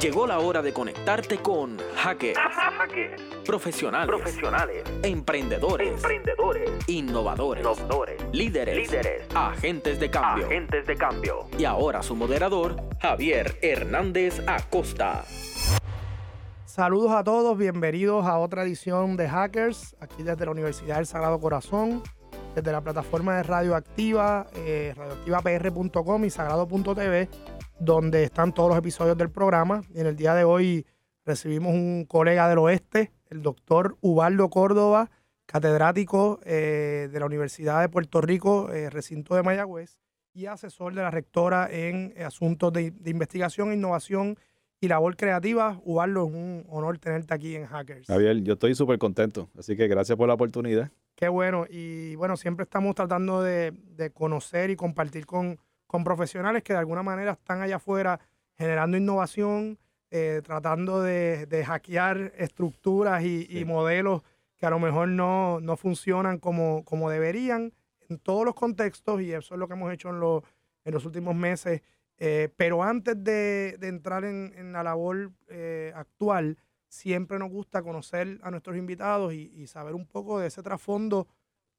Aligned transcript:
Llegó 0.00 0.26
la 0.26 0.38
hora 0.38 0.62
de 0.62 0.72
conectarte 0.72 1.38
con 1.38 1.76
hackers, 1.96 2.38
profesionales, 3.44 4.08
profesionales, 4.08 4.84
emprendedores, 5.02 5.92
emprendedores, 5.92 6.70
innovadores, 6.88 7.62
innovadores, 7.62 8.22
líderes, 8.32 8.76
líderes, 8.76 9.22
agentes 9.34 10.00
de 10.00 10.10
cambio. 10.10 10.46
agentes 10.46 10.86
de 10.86 10.96
cambio. 10.96 11.46
Y 11.58 11.64
ahora 11.64 12.02
su 12.02 12.16
moderador, 12.16 12.76
Javier 13.00 13.58
Hernández 13.60 14.42
Acosta. 14.46 15.24
Saludos 16.64 17.12
a 17.12 17.22
todos, 17.22 17.58
bienvenidos 17.58 18.26
a 18.26 18.38
otra 18.38 18.62
edición 18.62 19.16
de 19.18 19.28
Hackers, 19.28 19.94
aquí 20.00 20.22
desde 20.22 20.46
la 20.46 20.52
Universidad 20.52 20.96
del 20.96 21.06
Sagrado 21.06 21.38
Corazón, 21.38 22.02
desde 22.54 22.72
la 22.72 22.80
plataforma 22.80 23.36
de 23.36 23.42
Radioactiva, 23.42 24.46
eh, 24.56 24.94
radioactivapr.com 24.96 26.24
y 26.24 26.30
sagrado.tv, 26.30 27.28
donde 27.82 28.22
están 28.22 28.54
todos 28.54 28.68
los 28.68 28.78
episodios 28.78 29.18
del 29.18 29.30
programa. 29.30 29.82
Y 29.92 30.00
en 30.00 30.06
el 30.06 30.14
día 30.14 30.34
de 30.34 30.44
hoy 30.44 30.86
recibimos 31.24 31.74
un 31.74 32.04
colega 32.08 32.48
del 32.48 32.58
oeste, 32.58 33.10
el 33.28 33.42
doctor 33.42 33.96
Ubaldo 34.00 34.50
Córdoba, 34.50 35.10
catedrático 35.46 36.38
eh, 36.44 37.08
de 37.12 37.20
la 37.20 37.26
Universidad 37.26 37.80
de 37.80 37.88
Puerto 37.88 38.20
Rico, 38.20 38.70
eh, 38.72 38.88
recinto 38.88 39.34
de 39.34 39.42
Mayagüez, 39.42 39.98
y 40.32 40.46
asesor 40.46 40.94
de 40.94 41.02
la 41.02 41.10
rectora 41.10 41.68
en 41.70 42.14
asuntos 42.24 42.72
de, 42.72 42.92
de 42.92 43.10
investigación 43.10 43.72
e 43.72 43.74
innovación 43.74 44.38
y 44.80 44.86
labor 44.86 45.16
creativa. 45.16 45.80
Ubaldo, 45.84 46.26
es 46.28 46.34
un 46.34 46.64
honor 46.68 46.98
tenerte 46.98 47.34
aquí 47.34 47.56
en 47.56 47.66
Hackers. 47.66 48.06
Javier, 48.06 48.42
yo 48.42 48.52
estoy 48.54 48.76
súper 48.76 48.98
contento, 48.98 49.50
así 49.58 49.76
que 49.76 49.88
gracias 49.88 50.16
por 50.16 50.28
la 50.28 50.34
oportunidad. 50.34 50.90
Qué 51.16 51.28
bueno. 51.28 51.66
Y 51.68 52.14
bueno, 52.14 52.36
siempre 52.36 52.62
estamos 52.62 52.94
tratando 52.94 53.42
de, 53.42 53.72
de 53.72 54.10
conocer 54.10 54.70
y 54.70 54.76
compartir 54.76 55.26
con, 55.26 55.58
con, 55.92 56.04
profesionales 56.04 56.62
que 56.62 56.72
de 56.72 56.78
alguna 56.78 57.02
manera 57.02 57.32
están 57.32 57.60
allá 57.60 57.76
afuera 57.76 58.18
generando 58.56 58.96
innovación, 58.96 59.78
eh, 60.10 60.40
tratando 60.44 61.02
de, 61.02 61.46
de, 61.46 61.64
hackear 61.64 62.32
estructuras 62.36 63.22
y, 63.22 63.44
sí. 63.44 63.58
y, 63.58 63.64
modelos 63.64 64.22
que 64.58 64.66
a 64.66 64.70
lo 64.70 64.78
mejor 64.78 65.08
no, 65.08 65.60
no 65.60 65.76
funcionan 65.76 66.38
como, 66.38 66.84
como, 66.84 67.10
deberían 67.10 67.72
en 68.08 68.18
todos 68.18 68.44
los 68.44 68.54
contextos 68.54 69.20
y 69.22 69.32
eso 69.32 69.54
es 69.54 69.58
lo 69.58 69.66
que 69.66 69.74
hemos 69.74 69.92
hecho 69.92 70.10
en, 70.10 70.20
lo, 70.20 70.44
en 70.84 70.94
los 70.94 71.04
últimos 71.04 71.34
meses. 71.34 71.82
Eh, 72.18 72.48
pero 72.56 72.82
antes 72.82 73.22
de, 73.24 73.76
de 73.80 73.88
entrar 73.88 74.24
en, 74.24 74.52
en, 74.56 74.72
la 74.72 74.82
labor 74.82 75.32
eh, 75.48 75.92
actual, 75.94 76.58
siempre 76.88 77.38
nos 77.38 77.50
gusta 77.50 77.82
conocer 77.82 78.38
a 78.42 78.50
nuestros 78.50 78.76
invitados 78.76 79.32
y, 79.32 79.50
y 79.54 79.66
saber 79.66 79.94
un 79.94 80.06
poco 80.06 80.38
de 80.38 80.48
ese 80.48 80.62
trasfondo 80.62 81.26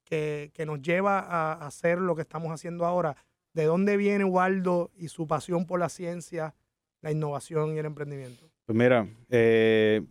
que, 0.04 0.50
que, 0.52 0.66
nos 0.66 0.82
lleva 0.82 1.20
a 1.20 1.66
hacer 1.66 1.98
lo 1.98 2.14
que 2.14 2.22
estamos 2.22 2.52
haciendo 2.52 2.84
ahora. 2.84 3.16
¿De 3.54 3.64
dónde 3.64 3.96
viene 3.96 4.24
Waldo 4.24 4.90
y 4.96 5.08
su 5.08 5.26
pasión 5.26 5.66
por 5.66 5.80
la 5.80 5.88
ciencia, 5.88 6.54
la 7.00 7.12
innovación 7.12 7.74
y 7.74 7.78
el 7.78 7.86
emprendimiento? 7.86 8.50
Pues 8.66 8.76
mira, 8.76 9.08
eh, 9.30 10.02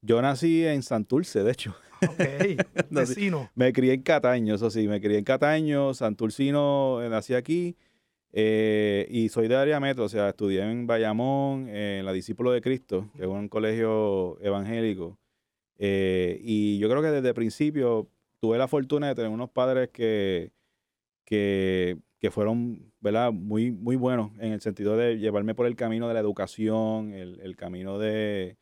yo 0.00 0.20
nací 0.22 0.64
en 0.64 0.82
Santurce, 0.82 1.44
de 1.44 1.52
hecho. 1.52 1.76
Ok, 2.02 2.18
vecino. 2.90 3.50
me 3.54 3.72
crié 3.72 3.94
en 3.94 4.02
Cataño, 4.02 4.54
eso 4.54 4.70
sí, 4.70 4.88
me 4.88 5.00
crié 5.00 5.18
en 5.18 5.24
Cataño, 5.24 5.94
Santurcino, 5.94 7.02
eh, 7.02 7.08
nací 7.08 7.34
aquí. 7.34 7.76
Eh, 8.32 9.06
y 9.08 9.28
soy 9.30 9.48
de 9.48 9.56
área 9.56 9.80
metro, 9.80 10.04
o 10.04 10.08
sea, 10.08 10.28
estudié 10.28 10.60
en 10.62 10.86
Bayamón, 10.86 11.68
en 11.68 12.04
la 12.04 12.12
Discípulo 12.12 12.50
de 12.52 12.60
Cristo, 12.60 13.08
que 13.16 13.22
es 13.22 13.28
un 13.28 13.48
colegio 13.48 14.38
evangélico. 14.40 15.18
Eh, 15.78 16.38
y 16.42 16.78
yo 16.78 16.88
creo 16.88 17.02
que 17.02 17.08
desde 17.08 17.28
el 17.28 17.34
principio 17.34 18.08
tuve 18.40 18.58
la 18.58 18.68
fortuna 18.68 19.08
de 19.08 19.14
tener 19.14 19.30
unos 19.30 19.50
padres 19.50 19.88
que, 19.90 20.50
que, 21.26 21.98
que, 22.18 22.30
fueron 22.30 22.92
¿verdad? 23.00 23.32
Muy, 23.32 23.70
muy 23.70 23.96
buenos 23.96 24.32
en 24.38 24.52
el 24.52 24.60
sentido 24.62 24.96
de 24.96 25.18
llevarme 25.18 25.54
por 25.54 25.66
el 25.66 25.76
camino 25.76 26.08
de 26.08 26.14
la 26.14 26.20
educación, 26.20 27.12
el, 27.12 27.40
el 27.40 27.56
camino 27.56 27.98
de, 27.98 28.56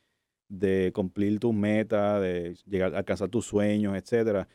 de, 0.48 0.90
cumplir 0.92 1.38
tus 1.38 1.54
metas, 1.54 2.20
de 2.20 2.56
llegar 2.66 2.94
alcanzar 2.96 3.28
tus 3.28 3.46
sueños, 3.46 3.96
etcétera. 3.96 4.48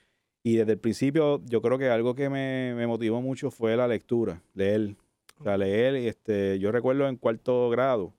Y 0.44 0.58
desde 0.58 0.74
el 0.74 0.80
principio 0.80 1.42
yo 1.46 1.62
creo 1.62 1.78
que 1.78 1.90
algo 1.90 2.16
que 2.16 2.30
me, 2.30 2.74
me 2.76 2.88
motivó 2.88 3.22
mucho 3.22 3.52
fue 3.52 3.78
la 3.78 3.88
lectura, 3.88 4.44
leer. 4.54 4.96
O 5.40 5.44
sea, 5.44 5.58
leer, 5.58 5.96
este, 5.96 6.60
yo 6.60 6.72
recuerdo 6.72 7.08
en 7.08 7.16
cuarto 7.16 7.70
grado, 7.70 8.14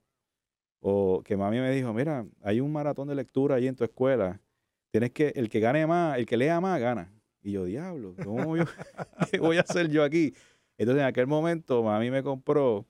o 0.80 1.22
que 1.22 1.36
mami 1.36 1.58
me 1.58 1.70
dijo, 1.70 1.92
mira, 1.92 2.26
hay 2.42 2.60
un 2.60 2.72
maratón 2.72 3.08
de 3.08 3.14
lectura 3.14 3.56
ahí 3.56 3.66
en 3.66 3.76
tu 3.76 3.84
escuela, 3.84 4.40
tienes 4.90 5.10
que, 5.12 5.28
el 5.36 5.50
que 5.50 5.60
gane 5.60 5.86
más, 5.86 6.18
el 6.18 6.26
que 6.26 6.38
lea 6.38 6.60
más, 6.60 6.80
gana. 6.80 7.12
Y 7.42 7.52
yo, 7.52 7.64
diablo, 7.64 8.14
¿cómo 8.22 8.56
yo, 8.56 8.64
¿qué 9.30 9.38
voy 9.38 9.56
a 9.56 9.60
hacer 9.60 9.88
yo 9.88 10.04
aquí? 10.04 10.34
Entonces 10.76 11.02
en 11.02 11.06
aquel 11.06 11.26
momento 11.26 11.82
mami 11.82 12.10
me 12.10 12.22
compró 12.22 12.86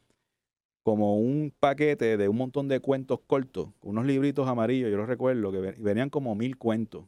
como 0.83 1.19
un 1.19 1.53
paquete 1.59 2.17
de 2.17 2.29
un 2.29 2.37
montón 2.37 2.69
de 2.69 2.81
cuentos 2.81 3.21
cortos, 3.27 3.69
unos 3.83 4.07
libritos 4.07 4.49
amarillos, 4.49 4.91
yo 4.91 4.97
los 4.97 5.09
recuerdo, 5.09 5.53
que 5.53 5.75
venían 5.79 6.11
como 6.11 6.35
mil 6.35 6.57
cuentos 6.57 7.05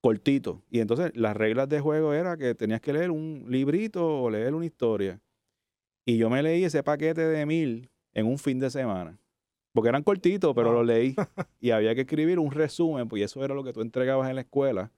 cortitos. 0.00 0.60
Y 0.70 0.80
entonces 0.80 1.12
las 1.14 1.36
reglas 1.36 1.68
de 1.68 1.80
juego 1.80 2.14
era 2.14 2.36
que 2.36 2.54
tenías 2.54 2.80
que 2.80 2.92
leer 2.92 3.10
un 3.10 3.46
librito 3.48 4.22
o 4.22 4.30
leer 4.30 4.54
una 4.54 4.66
historia. 4.66 5.20
Y 6.06 6.16
yo 6.16 6.30
me 6.30 6.42
leí 6.42 6.64
ese 6.64 6.82
paquete 6.82 7.22
de 7.22 7.46
mil 7.46 7.90
en 8.14 8.26
un 8.26 8.38
fin 8.38 8.58
de 8.58 8.70
semana. 8.70 9.18
Porque 9.72 9.88
eran 9.88 10.02
cortitos, 10.02 10.54
pero 10.54 10.72
lo 10.72 10.82
leí. 10.82 11.14
Y 11.60 11.70
había 11.70 11.94
que 11.94 12.00
escribir 12.02 12.38
un 12.38 12.50
resumen, 12.50 13.08
pues 13.08 13.22
eso 13.22 13.44
era 13.44 13.54
lo 13.54 13.62
que 13.62 13.72
tú 13.72 13.82
entregabas 13.82 14.28
en 14.30 14.36
la 14.36 14.40
escuela. 14.40 14.90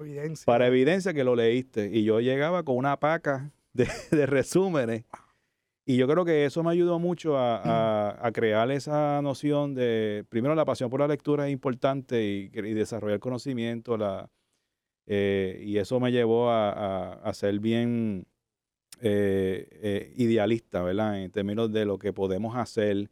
Evidencia. 0.00 0.44
Para 0.46 0.66
evidencia 0.66 1.14
que 1.14 1.24
lo 1.24 1.36
leíste. 1.36 1.90
Y 1.92 2.04
yo 2.04 2.20
llegaba 2.20 2.62
con 2.62 2.76
una 2.76 2.98
paca 2.98 3.52
de, 3.72 3.86
de 4.10 4.26
resúmenes. 4.26 5.04
Y 5.86 5.96
yo 5.96 6.06
creo 6.06 6.24
que 6.24 6.44
eso 6.44 6.62
me 6.62 6.70
ayudó 6.70 6.98
mucho 6.98 7.36
a, 7.36 7.56
a, 7.56 8.26
a, 8.26 8.32
crear 8.32 8.70
esa 8.70 9.20
noción 9.22 9.74
de, 9.74 10.24
primero, 10.28 10.54
la 10.54 10.64
pasión 10.64 10.88
por 10.88 11.00
la 11.00 11.08
lectura 11.08 11.46
es 11.48 11.52
importante 11.52 12.22
y, 12.22 12.50
y 12.54 12.74
desarrollar 12.74 13.18
conocimiento. 13.18 13.96
La, 13.96 14.30
eh, 15.06 15.60
y 15.64 15.78
eso 15.78 15.98
me 15.98 16.12
llevó 16.12 16.50
a, 16.50 17.14
a 17.14 17.34
ser 17.34 17.58
bien 17.58 18.26
eh, 19.00 19.66
eh, 19.82 20.12
idealista, 20.16 20.82
¿verdad? 20.82 21.22
En 21.22 21.30
términos 21.30 21.72
de 21.72 21.86
lo 21.86 21.98
que 21.98 22.12
podemos 22.12 22.54
hacer, 22.54 23.10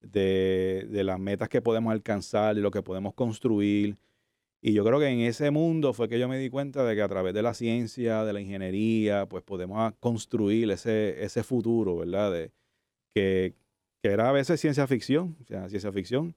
de, 0.00 0.86
de, 0.90 1.04
las 1.04 1.20
metas 1.20 1.48
que 1.48 1.62
podemos 1.62 1.92
alcanzar, 1.92 2.56
de 2.56 2.60
lo 2.60 2.70
que 2.70 2.82
podemos 2.82 3.14
construir. 3.14 3.96
Y 4.62 4.74
yo 4.74 4.84
creo 4.84 4.98
que 4.98 5.08
en 5.08 5.20
ese 5.20 5.50
mundo 5.50 5.94
fue 5.94 6.08
que 6.08 6.18
yo 6.18 6.28
me 6.28 6.38
di 6.38 6.50
cuenta 6.50 6.84
de 6.84 6.94
que 6.94 7.02
a 7.02 7.08
través 7.08 7.32
de 7.32 7.42
la 7.42 7.54
ciencia, 7.54 8.24
de 8.24 8.32
la 8.32 8.40
ingeniería, 8.40 9.26
pues 9.26 9.42
podemos 9.42 9.92
construir 10.00 10.70
ese, 10.70 11.24
ese 11.24 11.42
futuro, 11.42 11.96
¿verdad? 11.96 12.30
De, 12.32 12.52
que, 13.14 13.54
que 14.02 14.10
era 14.10 14.28
a 14.28 14.32
veces 14.32 14.60
ciencia 14.60 14.86
ficción, 14.86 15.36
o 15.40 15.44
sea, 15.46 15.68
ciencia 15.68 15.92
ficción, 15.92 16.34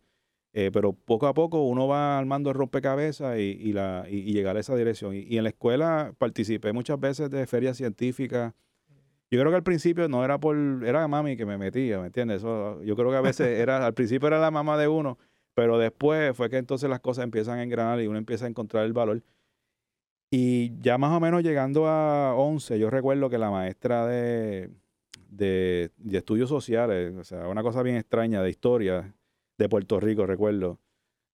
eh, 0.53 0.69
pero 0.71 0.93
poco 0.93 1.27
a 1.27 1.33
poco 1.33 1.63
uno 1.63 1.87
va 1.87 2.17
armando 2.17 2.51
el 2.51 2.55
rompecabezas 2.55 3.39
y, 3.39 3.57
y, 3.59 3.73
la, 3.73 4.05
y, 4.09 4.31
llegar 4.33 4.55
a 4.55 4.59
esa 4.59 4.75
dirección. 4.75 5.15
Y, 5.15 5.37
en 5.37 5.43
la 5.43 5.49
escuela 5.49 6.13
participé 6.17 6.71
muchas 6.73 6.99
veces 6.99 7.29
de 7.29 7.45
ferias 7.47 7.77
científicas, 7.77 8.53
yo 9.31 9.39
creo 9.39 9.51
que 9.51 9.57
al 9.57 9.63
principio 9.63 10.07
no 10.07 10.23
era 10.23 10.39
por, 10.39 10.55
era 10.85 11.07
mami 11.07 11.35
que 11.35 11.45
me 11.45 11.57
metía, 11.57 11.99
¿me 11.99 12.05
entiendes? 12.05 12.43
Yo 12.43 12.95
creo 12.95 13.09
que 13.09 13.17
a 13.17 13.21
veces 13.21 13.59
era, 13.59 13.83
al 13.83 13.95
principio 13.95 14.27
era 14.27 14.39
la 14.39 14.51
mamá 14.51 14.77
de 14.77 14.87
uno, 14.87 15.17
pero 15.53 15.77
después 15.77 16.35
fue 16.35 16.49
que 16.49 16.57
entonces 16.57 16.89
las 16.89 16.99
cosas 16.99 17.23
empiezan 17.25 17.59
a 17.59 17.63
engranar 17.63 18.01
y 18.01 18.07
uno 18.07 18.17
empieza 18.17 18.45
a 18.45 18.49
encontrar 18.49 18.85
el 18.85 18.93
valor. 18.93 19.23
Y 20.31 20.79
ya 20.81 20.97
más 20.97 21.15
o 21.15 21.19
menos 21.19 21.43
llegando 21.43 21.87
a 21.87 22.35
11, 22.35 22.79
yo 22.79 22.89
recuerdo 22.89 23.29
que 23.29 23.37
la 23.37 23.51
maestra 23.51 24.07
de, 24.07 24.71
de, 25.29 25.91
estudios 26.11 26.49
sociales, 26.49 27.13
o 27.15 27.23
sea, 27.23 27.47
una 27.47 27.61
cosa 27.63 27.83
bien 27.83 27.97
extraña 27.97 28.41
de 28.41 28.49
historia 28.49 29.13
de 29.57 29.69
Puerto 29.69 29.99
Rico, 29.99 30.25
recuerdo, 30.25 30.79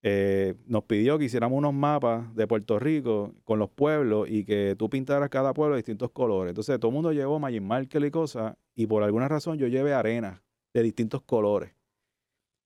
eh, 0.01 0.55
nos 0.65 0.83
pidió 0.83 1.17
que 1.17 1.25
hiciéramos 1.25 1.57
unos 1.57 1.73
mapas 1.73 2.33
de 2.35 2.47
Puerto 2.47 2.79
Rico 2.79 3.33
con 3.43 3.59
los 3.59 3.69
pueblos 3.69 4.29
y 4.29 4.45
que 4.45 4.75
tú 4.77 4.89
pintaras 4.89 5.29
cada 5.29 5.53
pueblo 5.53 5.75
de 5.75 5.79
distintos 5.79 6.11
colores. 6.11 6.51
Entonces 6.51 6.79
todo 6.79 6.89
el 6.89 6.95
mundo 6.95 7.11
llevó 7.11 7.39
Magic 7.39 7.61
Marker 7.61 8.03
y 8.05 8.11
cosas 8.11 8.55
y 8.75 8.87
por 8.87 9.03
alguna 9.03 9.27
razón 9.27 9.57
yo 9.57 9.67
llevé 9.67 9.93
arena 9.93 10.41
de 10.73 10.83
distintos 10.83 11.21
colores. 11.21 11.78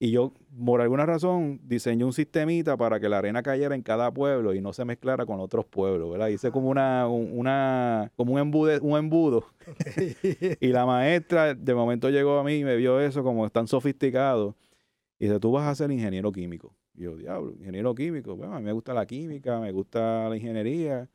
Y 0.04 0.12
yo, 0.12 0.34
por 0.66 0.82
alguna 0.82 1.06
razón, 1.06 1.62
diseñé 1.64 2.04
un 2.04 2.12
sistemita 2.12 2.76
para 2.76 3.00
que 3.00 3.08
la 3.08 3.20
arena 3.20 3.42
cayera 3.42 3.74
en 3.74 3.82
cada 3.82 4.14
pueblo 4.14 4.54
y 4.54 4.60
no 4.60 4.74
se 4.74 4.84
mezclara 4.84 5.26
con 5.26 5.40
otros 5.40 5.64
pueblos, 5.66 6.12
¿verdad? 6.12 6.28
Hice 6.28 6.52
como 6.52 6.68
una, 6.68 7.08
una 7.08 8.12
como 8.18 8.34
un, 8.34 8.40
embude, 8.42 8.80
un 8.82 8.98
embudo. 8.98 9.46
y 10.60 10.68
la 10.68 10.86
maestra 10.86 11.54
de 11.54 11.74
momento 11.74 12.10
llegó 12.10 12.38
a 12.38 12.44
mí 12.44 12.56
y 12.56 12.64
me 12.66 12.76
vio 12.76 13.00
eso 13.00 13.24
como 13.24 13.50
tan 13.50 13.66
sofisticado. 13.66 14.58
Y 15.20 15.28
dice, 15.28 15.40
tú 15.40 15.54
vas 15.54 15.70
a 15.70 15.74
ser 15.74 15.90
ingeniero 15.90 16.34
químico. 16.34 16.76
Y 16.94 17.04
yo, 17.04 17.16
diablo, 17.16 17.54
ingeniero 17.54 17.96
químico. 17.96 18.36
Bueno, 18.36 18.56
a 18.56 18.60
mí 18.60 18.66
me 18.66 18.74
gusta 18.74 18.94
la 18.94 19.06
química, 19.06 19.62
me 19.62 19.72
gusta 19.72 20.28
la 20.28 20.36
ingeniería. 20.36 21.08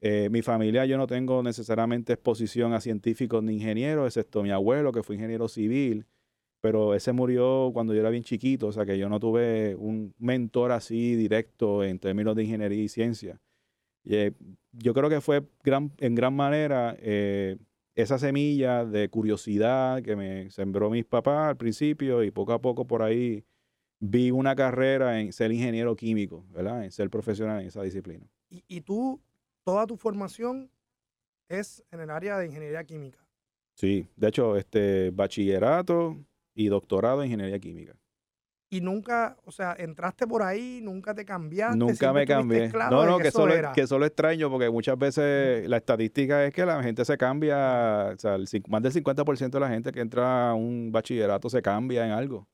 Eh, 0.00 0.28
mi 0.30 0.40
familia, 0.40 0.86
yo 0.86 0.96
no 0.98 1.08
tengo 1.08 1.42
necesariamente 1.42 2.12
exposición 2.12 2.74
a 2.74 2.80
científicos 2.80 3.42
ni 3.42 3.54
ingenieros, 3.54 4.06
excepto 4.06 4.44
mi 4.44 4.52
abuelo, 4.52 4.92
que 4.92 5.02
fue 5.02 5.16
ingeniero 5.16 5.48
civil, 5.48 6.06
pero 6.64 6.94
ese 6.94 7.12
murió 7.12 7.72
cuando 7.74 7.92
yo 7.92 8.00
era 8.00 8.08
bien 8.08 8.22
chiquito, 8.22 8.68
o 8.68 8.72
sea 8.72 8.86
que 8.86 8.96
yo 8.96 9.10
no 9.10 9.20
tuve 9.20 9.74
un 9.74 10.14
mentor 10.16 10.72
así 10.72 11.14
directo 11.14 11.84
en 11.84 11.98
términos 11.98 12.34
de 12.34 12.44
ingeniería 12.44 12.82
y 12.82 12.88
ciencia. 12.88 13.38
Y, 14.02 14.14
eh, 14.14 14.32
yo 14.72 14.94
creo 14.94 15.10
que 15.10 15.20
fue 15.20 15.46
gran, 15.62 15.92
en 15.98 16.14
gran 16.14 16.34
manera 16.34 16.96
eh, 17.00 17.58
esa 17.94 18.18
semilla 18.18 18.86
de 18.86 19.10
curiosidad 19.10 20.00
que 20.02 20.16
me 20.16 20.48
sembró 20.48 20.88
mis 20.88 21.04
papás 21.04 21.50
al 21.50 21.58
principio 21.58 22.22
y 22.24 22.30
poco 22.30 22.54
a 22.54 22.62
poco 22.62 22.86
por 22.86 23.02
ahí 23.02 23.44
vi 24.00 24.30
una 24.30 24.56
carrera 24.56 25.20
en 25.20 25.34
ser 25.34 25.52
ingeniero 25.52 25.94
químico, 25.94 26.46
¿verdad? 26.48 26.82
En 26.82 26.92
ser 26.92 27.10
profesional 27.10 27.60
en 27.60 27.66
esa 27.66 27.82
disciplina. 27.82 28.26
Y, 28.48 28.64
y 28.68 28.80
tú, 28.80 29.20
toda 29.64 29.86
tu 29.86 29.98
formación 29.98 30.70
es 31.46 31.84
en 31.90 32.00
el 32.00 32.08
área 32.08 32.38
de 32.38 32.46
ingeniería 32.46 32.82
química. 32.84 33.18
Sí, 33.74 34.06
de 34.16 34.28
hecho, 34.28 34.56
este 34.56 35.10
bachillerato 35.10 36.24
y 36.54 36.68
doctorado 36.68 37.22
en 37.22 37.26
ingeniería 37.26 37.58
química. 37.58 37.94
Y 38.70 38.80
nunca, 38.80 39.36
o 39.44 39.52
sea, 39.52 39.76
entraste 39.78 40.26
por 40.26 40.42
ahí, 40.42 40.80
nunca 40.82 41.14
te 41.14 41.24
cambiaste. 41.24 41.76
Nunca 41.76 42.12
me 42.12 42.26
cambié. 42.26 42.70
claro 42.70 42.96
no, 42.96 43.06
no, 43.06 43.18
que, 43.18 43.30
solo, 43.30 43.54
era. 43.54 43.72
que 43.72 43.86
solo 43.86 44.04
extraño 44.04 44.50
porque 44.50 44.68
muchas 44.68 44.98
veces 44.98 45.68
la 45.68 45.76
estadística 45.76 46.44
es 46.44 46.52
que 46.52 46.66
la 46.66 46.82
gente 46.82 47.04
se 47.04 47.16
cambia, 47.16 48.10
o 48.14 48.18
sea, 48.18 48.34
el 48.34 48.46
más 48.68 48.82
del 48.82 48.92
50% 48.92 49.50
de 49.50 49.60
la 49.60 49.68
gente 49.68 49.92
que 49.92 50.00
entra 50.00 50.50
a 50.50 50.54
un 50.54 50.90
bachillerato 50.90 51.48
se 51.48 51.62
cambia 51.62 52.04
en 52.04 52.12
algo. 52.12 52.48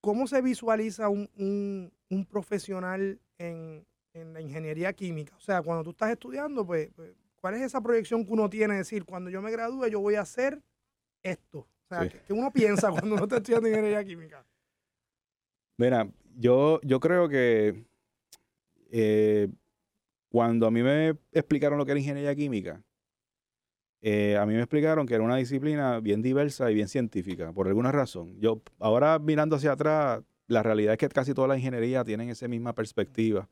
¿Cómo 0.00 0.28
se 0.28 0.40
visualiza 0.40 1.08
un, 1.08 1.28
un- 1.36 1.92
un 2.10 2.24
profesional 2.26 3.18
en, 3.38 3.84
en 4.14 4.32
la 4.34 4.40
ingeniería 4.40 4.92
química? 4.92 5.34
O 5.36 5.40
sea, 5.40 5.62
cuando 5.62 5.82
tú 5.82 5.90
estás 5.90 6.10
estudiando, 6.12 6.64
pues, 6.64 6.90
pues, 6.94 7.12
¿cuál 7.40 7.54
es 7.54 7.62
esa 7.62 7.80
proyección 7.80 8.24
que 8.24 8.32
uno 8.32 8.48
tiene? 8.48 8.74
de 8.74 8.78
decir, 8.80 9.04
cuando 9.04 9.30
yo 9.30 9.42
me 9.42 9.50
gradúe, 9.50 9.86
yo 9.88 9.98
voy 9.98 10.14
a 10.14 10.20
hacer 10.20 10.62
esto. 11.24 11.66
O 11.88 11.94
sea, 11.94 12.02
Sí. 12.04 12.08
¿qué, 12.10 12.20
qué 12.26 12.32
uno 12.32 12.52
piensa 12.52 12.90
cuando 12.90 13.14
uno 13.14 13.24
está 13.24 13.36
estudiando 13.36 13.68
ingeniería 13.68 14.04
química? 14.04 14.44
Mira, 15.78 16.08
yo, 16.36 16.80
yo 16.82 17.00
creo 17.00 17.28
que 17.28 17.84
eh, 18.90 19.48
cuando 20.30 20.66
a 20.66 20.70
mí 20.70 20.82
me 20.82 21.10
explicaron 21.32 21.78
lo 21.78 21.84
que 21.84 21.92
era 21.92 22.00
ingeniería 22.00 22.34
química, 22.34 22.82
eh, 24.02 24.36
a 24.36 24.46
mí 24.46 24.54
me 24.54 24.60
explicaron 24.60 25.06
que 25.06 25.14
era 25.14 25.24
una 25.24 25.36
disciplina 25.36 26.00
bien 26.00 26.22
diversa 26.22 26.70
y 26.70 26.74
bien 26.74 26.88
científica, 26.88 27.52
por 27.52 27.66
alguna 27.68 27.92
razón. 27.92 28.38
Yo, 28.40 28.62
ahora 28.78 29.18
mirando 29.18 29.56
hacia 29.56 29.72
atrás, 29.72 30.22
la 30.46 30.62
realidad 30.62 30.92
es 30.92 30.98
que 30.98 31.08
casi 31.08 31.34
toda 31.34 31.48
la 31.48 31.56
ingeniería 31.56 32.04
tienen 32.04 32.28
esa 32.28 32.46
misma 32.48 32.72
perspectiva. 32.74 33.48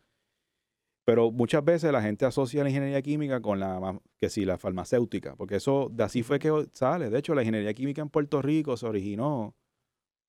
Pero 1.04 1.30
muchas 1.30 1.64
veces 1.64 1.92
la 1.92 2.00
gente 2.00 2.24
asocia 2.24 2.62
la 2.62 2.70
ingeniería 2.70 3.02
química 3.02 3.40
con 3.40 3.60
la, 3.60 4.00
que 4.18 4.30
sí, 4.30 4.44
la 4.44 4.56
farmacéutica, 4.56 5.36
porque 5.36 5.56
eso, 5.56 5.90
de 5.92 6.04
así 6.04 6.22
fue 6.22 6.38
que 6.38 6.50
sale. 6.72 7.10
De 7.10 7.18
hecho, 7.18 7.34
la 7.34 7.42
ingeniería 7.42 7.74
química 7.74 8.00
en 8.00 8.08
Puerto 8.08 8.40
Rico 8.40 8.76
se 8.76 8.86
originó 8.86 9.54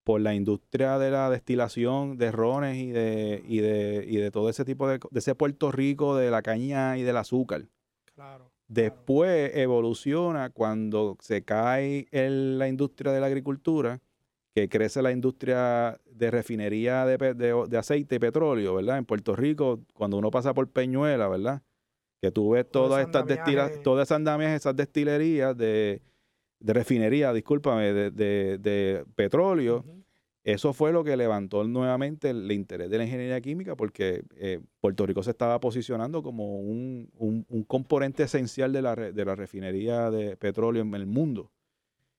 por 0.04 0.20
la 0.20 0.34
industria 0.34 0.98
de 0.98 1.10
la 1.10 1.30
destilación 1.30 2.18
de 2.18 2.30
rones 2.30 2.76
y 2.76 2.90
de, 2.90 3.42
y 3.46 3.58
de, 3.58 4.04
y 4.06 4.16
de 4.18 4.30
todo 4.30 4.50
ese 4.50 4.64
tipo 4.64 4.86
de, 4.86 5.00
de 5.10 5.18
ese 5.18 5.34
Puerto 5.34 5.72
Rico 5.72 6.14
de 6.14 6.30
la 6.30 6.42
caña 6.42 6.98
y 6.98 7.02
del 7.02 7.16
azúcar. 7.16 7.68
Claro. 8.14 8.52
Después 8.68 9.52
evoluciona 9.54 10.50
cuando 10.50 11.16
se 11.20 11.42
cae 11.42 12.06
en 12.10 12.58
la 12.58 12.68
industria 12.68 13.12
de 13.12 13.20
la 13.20 13.26
agricultura, 13.26 14.00
que 14.56 14.70
crece 14.70 15.02
la 15.02 15.12
industria 15.12 16.00
de 16.10 16.30
refinería 16.30 17.04
de, 17.04 17.18
de 17.68 17.76
aceite 17.76 18.14
y 18.14 18.18
petróleo, 18.18 18.74
¿verdad? 18.76 18.96
En 18.96 19.04
Puerto 19.04 19.36
Rico, 19.36 19.80
cuando 19.92 20.16
uno 20.16 20.30
pasa 20.30 20.54
por 20.54 20.66
Peñuela, 20.70 21.28
¿verdad? 21.28 21.60
Que 22.22 22.30
tú 22.30 22.48
ves 22.52 22.64
todas 22.70 23.00
estas 23.02 23.26
destilas, 23.44 23.70
todas 23.82 24.08
esas 24.08 24.16
andamiajes, 24.16 24.56
esas 24.62 24.74
destilerías 24.74 25.54
de, 25.58 26.00
de 26.60 26.72
refinería, 26.72 27.34
discúlpame, 27.34 27.92
de, 27.92 29.04
petróleo. 29.14 29.84
Eso 30.42 30.72
fue 30.72 30.90
lo 30.90 31.04
que 31.04 31.18
levantó 31.18 31.64
nuevamente 31.64 32.30
el 32.30 32.50
interés 32.50 32.88
de 32.88 32.96
la 32.96 33.04
ingeniería 33.04 33.40
química 33.42 33.76
porque 33.76 34.22
eh, 34.36 34.60
Puerto 34.80 35.04
Rico 35.04 35.22
se 35.22 35.32
estaba 35.32 35.60
posicionando 35.60 36.22
como 36.22 36.60
un, 36.60 37.10
un- 37.18 37.44
un 37.50 37.62
componente 37.64 38.22
esencial 38.22 38.72
de 38.72 38.80
la, 38.80 38.94
re- 38.94 39.12
de 39.12 39.24
la 39.26 39.34
refinería 39.34 40.10
de 40.10 40.36
petróleo 40.38 40.80
en 40.82 40.94
el 40.94 41.04
mundo. 41.06 41.50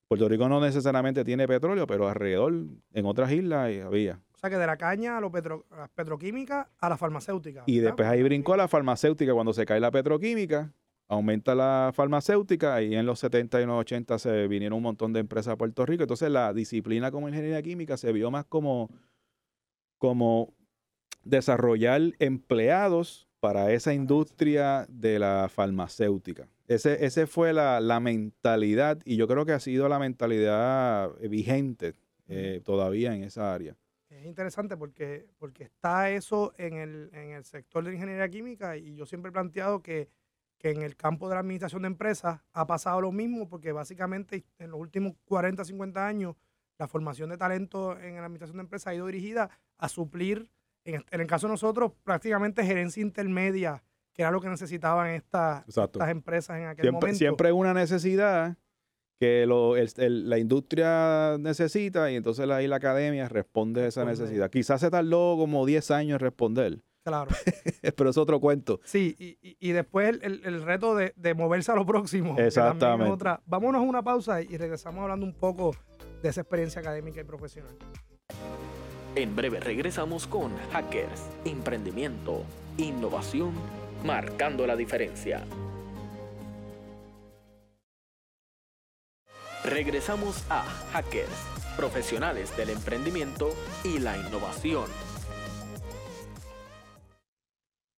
Puerto 0.07 0.29
Rico 0.29 0.47
no 0.47 0.61
necesariamente 0.61 1.25
tiene 1.25 1.47
petróleo, 1.47 1.85
pero 1.85 2.07
alrededor, 2.07 2.53
en 2.93 3.05
otras 3.05 3.31
islas, 3.31 3.69
eh, 3.69 3.81
había. 3.81 4.21
O 4.33 4.37
sea, 4.37 4.49
que 4.49 4.57
de 4.57 4.65
la 4.67 4.77
caña 4.77 5.17
a, 5.17 5.21
lo 5.21 5.31
petro- 5.31 5.65
a 5.71 5.77
las 5.79 5.89
petroquímicas 5.89 6.67
a 6.79 6.89
la 6.89 6.97
farmacéutica. 6.97 7.63
Y 7.65 7.77
¿verdad? 7.79 7.89
después 7.89 8.07
ahí 8.07 8.23
brincó 8.23 8.55
la 8.55 8.67
farmacéutica. 8.67 9.33
Cuando 9.33 9.51
se 9.53 9.65
cae 9.65 9.79
la 9.79 9.91
petroquímica, 9.91 10.71
aumenta 11.09 11.55
la 11.55 11.91
farmacéutica. 11.93 12.81
Y 12.83 12.95
en 12.95 13.05
los 13.05 13.19
70 13.19 13.61
y 13.61 13.65
los 13.65 13.79
80 13.81 14.19
se 14.19 14.47
vinieron 14.47 14.77
un 14.77 14.83
montón 14.83 15.11
de 15.11 15.19
empresas 15.19 15.53
a 15.53 15.57
Puerto 15.57 15.85
Rico. 15.85 16.03
Entonces 16.03 16.29
la 16.31 16.53
disciplina 16.53 17.11
como 17.11 17.27
ingeniería 17.27 17.61
química 17.61 17.97
se 17.97 18.11
vio 18.13 18.29
más 18.31 18.45
como, 18.45 18.89
como 19.97 20.53
desarrollar 21.23 22.01
empleados 22.19 23.26
para 23.47 23.71
esa 23.71 23.93
industria 23.93 24.85
de 24.89 25.19
la 25.19 25.47
farmacéutica. 25.47 26.49
Ese, 26.67 27.05
ese 27.05 27.27
fue 27.27 27.53
la, 27.53 27.79
la 27.79 28.01
mentalidad 28.01 28.99
y 29.05 29.15
yo 29.15 29.25
creo 29.25 29.45
que 29.45 29.53
ha 29.53 29.61
sido 29.61 29.87
la 29.87 29.99
mentalidad 29.99 31.13
vigente 31.29 31.93
eh, 32.27 32.59
todavía 32.65 33.15
en 33.15 33.23
esa 33.23 33.53
área. 33.53 33.77
Es 34.09 34.25
interesante 34.25 34.75
porque, 34.75 35.29
porque 35.37 35.63
está 35.63 36.09
eso 36.09 36.53
en 36.57 36.73
el, 36.73 37.09
en 37.13 37.29
el 37.29 37.45
sector 37.45 37.85
de 37.85 37.91
la 37.91 37.95
ingeniería 37.95 38.27
química 38.27 38.75
y 38.75 38.95
yo 38.95 39.05
siempre 39.05 39.29
he 39.29 39.31
planteado 39.31 39.81
que, 39.81 40.09
que 40.57 40.71
en 40.71 40.81
el 40.81 40.97
campo 40.97 41.29
de 41.29 41.35
la 41.35 41.39
administración 41.39 41.83
de 41.83 41.87
empresas 41.87 42.41
ha 42.51 42.67
pasado 42.67 42.99
lo 42.99 43.13
mismo 43.13 43.47
porque 43.47 43.71
básicamente 43.71 44.43
en 44.59 44.71
los 44.71 44.79
últimos 44.81 45.13
40, 45.23 45.63
50 45.63 46.05
años 46.05 46.35
la 46.77 46.89
formación 46.89 47.29
de 47.29 47.37
talento 47.37 47.97
en 47.97 48.15
la 48.15 48.25
administración 48.25 48.57
de 48.57 48.63
empresas 48.63 48.87
ha 48.87 48.95
ido 48.95 49.05
dirigida 49.05 49.49
a 49.77 49.87
suplir, 49.87 50.49
en, 50.95 51.03
el 51.21 51.27
caso 51.27 51.47
de 51.47 51.51
nosotros, 51.53 51.91
prácticamente 52.03 52.63
gerencia 52.65 53.01
intermedia, 53.01 53.83
que 54.13 54.21
era 54.23 54.31
lo 54.31 54.41
que 54.41 54.49
necesitaban 54.49 55.09
estas, 55.09 55.63
empresas 56.09 56.57
en 56.59 56.67
aquel 56.67 56.83
Siempre, 56.83 56.91
momento. 56.91 57.17
siempre 57.17 57.47
hay 57.49 57.53
una 57.53 57.73
necesidad 57.73 58.57
que 59.19 59.45
lo- 59.47 59.75
el- 59.77 59.89
el- 59.97 60.29
la 60.29 60.37
industria 60.37 61.37
necesita 61.39 62.11
y 62.11 62.15
entonces 62.15 62.47
ahí 62.49 62.67
la 62.67 62.75
academia 62.77 63.27
responde 63.27 63.81
a 63.83 63.87
esa 63.87 64.03
Responde. 64.03 64.23
necesidad. 64.23 64.49
Quizás 64.51 64.79
se 64.81 64.89
tardó 64.91 65.35
como 65.37 65.65
10 65.65 65.89
años 65.91 66.15
en 66.15 66.19
responder, 66.19 66.79
Claro. 67.03 67.29
pero 67.95 68.09
es 68.11 68.17
otro 68.17 68.39
cuento. 68.39 68.79
Sí, 68.83 69.15
y, 69.17 69.37
y- 69.41 69.57
y 69.59 69.71
después 69.71 70.19
el, 70.21 70.61
reto 70.63 70.95
de, 70.95 71.13
de 71.15 71.33
moverse 71.33 71.71
a 71.71 71.75
lo 71.75 71.85
próximo. 71.85 72.35
Exactamente. 72.37 73.11
otra. 73.11 73.41
Vámonos 73.45 73.79
a 73.81 73.83
una 73.85 74.03
pausa 74.03 74.41
y 74.41 74.55
regresamos 74.57 75.01
hablando 75.01 75.25
un 75.25 75.33
poco 75.33 75.75
de 76.21 76.29
esa 76.29 76.41
experiencia 76.41 76.79
académica 76.81 77.19
y 77.19 77.23
profesional. 77.23 77.75
En 79.17 79.35
breve 79.35 79.59
regresamos 79.59 80.27
con 80.27 80.55
Hackers, 80.71 81.27
Emprendimiento, 81.43 82.43
Innovación, 82.77 83.51
marcando 84.05 84.67
la 84.67 84.75
diferencia. 84.75 85.43
Regresamos 89.63 90.45
a 90.51 90.61
Hackers, 90.93 91.31
profesionales 91.75 92.55
del 92.55 92.69
emprendimiento 92.69 93.49
y 93.83 93.97
la 93.97 94.15
innovación. 94.17 94.85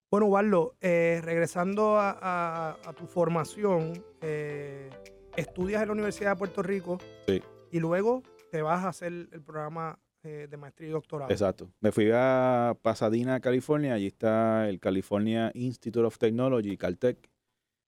Bueno, 0.10 0.27
Waldo, 0.27 0.77
eh, 0.79 1.20
regresando 1.22 1.98
a, 1.98 2.12
a- 2.12 2.77
a 2.86 2.94
tu 2.94 3.08
formación, 3.08 4.03
eh, 4.22 4.89
estudias 5.36 5.82
en 5.82 5.89
la 5.89 5.94
Universidad 5.96 6.32
de 6.32 6.36
Puerto 6.38 6.63
Rico 6.63 6.98
Sí. 7.27 7.44
y 7.72 7.79
luego 7.79 8.24
te 8.51 8.62
vas 8.62 8.86
a 8.86 8.89
hacer 8.89 9.12
el 9.12 9.44
programa 9.44 10.00
eh, 10.24 10.48
de 10.50 10.58
maestría 10.58 10.90
y 10.90 10.92
doctorado. 10.92 11.32
Exacto. 11.32 11.70
Me 11.80 11.92
fui 11.92 12.10
a 12.14 12.76
Pasadena, 12.82 13.40
California. 13.40 13.94
Allí 13.94 14.08
está 14.08 14.68
el 14.70 14.80
California 14.80 15.52
Institute 15.54 16.06
of 16.06 16.18
Technology, 16.18 16.76
Caltech. 16.78 17.18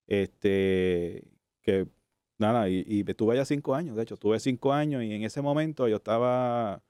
Este, 0.07 1.23
que 1.61 1.87
nada, 2.37 2.67
y, 2.69 2.83
y 2.85 3.03
estuve 3.09 3.33
allá 3.33 3.45
cinco 3.45 3.75
años. 3.75 3.95
De 3.95 4.03
hecho, 4.03 4.15
estuve 4.15 4.39
cinco 4.39 4.73
años 4.73 5.03
y 5.03 5.13
en 5.13 5.23
ese 5.23 5.41
momento 5.41 5.87
yo 5.87 5.97
estaba 5.97 6.81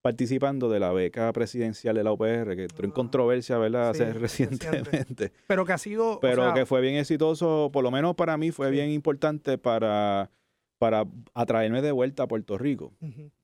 participando 0.00 0.68
de 0.70 0.78
la 0.78 0.92
beca 0.92 1.32
presidencial 1.32 1.96
de 1.96 2.04
la 2.04 2.12
UPR, 2.12 2.54
que 2.54 2.62
entró 2.62 2.84
en 2.84 2.92
Ah. 2.92 2.94
controversia, 2.94 3.58
¿verdad? 3.58 3.94
Sí, 3.94 4.04
recientemente. 4.04 5.32
Pero 5.48 5.64
que 5.64 5.72
ha 5.72 5.78
sido... 5.78 6.12
o 6.12 6.20
Pero 6.20 6.44
sea, 6.44 6.54
que 6.54 6.66
fue 6.66 6.80
bien 6.80 6.94
exitoso, 6.94 7.70
por 7.72 7.82
lo 7.82 7.90
menos 7.90 8.14
para 8.14 8.36
mí 8.36 8.52
fue 8.52 8.68
Sí. 8.68 8.72
bien 8.74 8.90
importante 8.90 9.58
para, 9.58 10.30
para 10.78 11.04
atraerme 11.34 11.82
de 11.82 11.92
vuelta 11.92 12.24
a 12.24 12.28
Puerto 12.28 12.56
Rico 12.58 12.92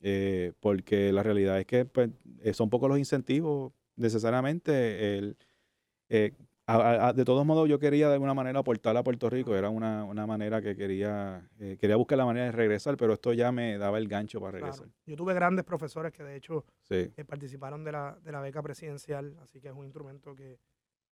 eh, 0.01 0.53
porque 0.61 1.13
la 1.13 1.23
realidad 1.23 1.59
es 1.59 1.67
que 1.67 1.85
pues, 1.85 2.11
eh, 2.43 2.53
son 2.55 2.71
pocos 2.71 2.89
los 2.89 2.99
incentivos 2.99 3.73
necesariamente. 3.97 5.19
El, 5.19 5.37
eh, 6.09 6.33
a- 6.67 6.77
a- 6.77 7.09
a- 7.09 7.13
de 7.13 7.25
todos 7.25 7.45
modos, 7.45 7.69
yo 7.69 7.79
quería 7.79 8.09
de 8.09 8.15
alguna 8.15 8.35
manera 8.35 8.61
aportar 8.61 8.97
a 8.97 9.03
Puerto 9.05 9.29
Rico, 9.31 9.55
era 9.55 9.69
una, 9.71 10.05
una 10.05 10.27
manera 10.27 10.63
que 10.63 10.77
quería, 10.77 11.49
eh, 11.61 11.77
quería 11.79 11.97
buscar 11.97 12.19
la 12.19 12.25
manera 12.27 12.47
de 12.47 12.53
regresar, 12.53 12.97
pero 12.97 13.13
esto 13.15 13.33
ya 13.33 13.53
me 13.53 13.77
daba 13.79 13.99
el 13.99 14.09
gancho 14.09 14.41
para 14.41 14.59
claro. 14.59 14.67
regresar. 14.67 14.89
Yo 15.07 15.17
tuve 15.17 15.35
grandes 15.35 15.65
profesores 15.65 16.13
que 16.13 16.23
de 16.23 16.37
hecho 16.37 16.65
Sí, 16.83 17.11
participaron 17.27 17.85
de 17.85 17.93
la, 17.93 18.19
de 18.23 18.33
la 18.33 18.41
beca 18.41 18.63
presidencial, 18.63 19.37
así 19.43 19.61
que 19.61 19.69
es 19.69 19.75
un 19.75 19.85
instrumento 19.85 20.35
que, 20.35 20.59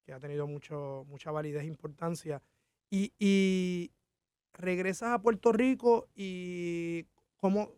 que 0.04 0.12
ha 0.12 0.18
tenido 0.18 0.46
mucho, 0.46 1.04
mucha 1.06 1.30
validez 1.30 1.62
e 1.62 1.66
importancia. 1.66 2.42
Y, 2.90 3.12
y 3.18 3.90
regresas 4.54 5.10
a 5.12 5.22
Puerto 5.22 5.52
Rico 5.52 6.08
y 6.14 7.06
¿cómo, 7.36 7.70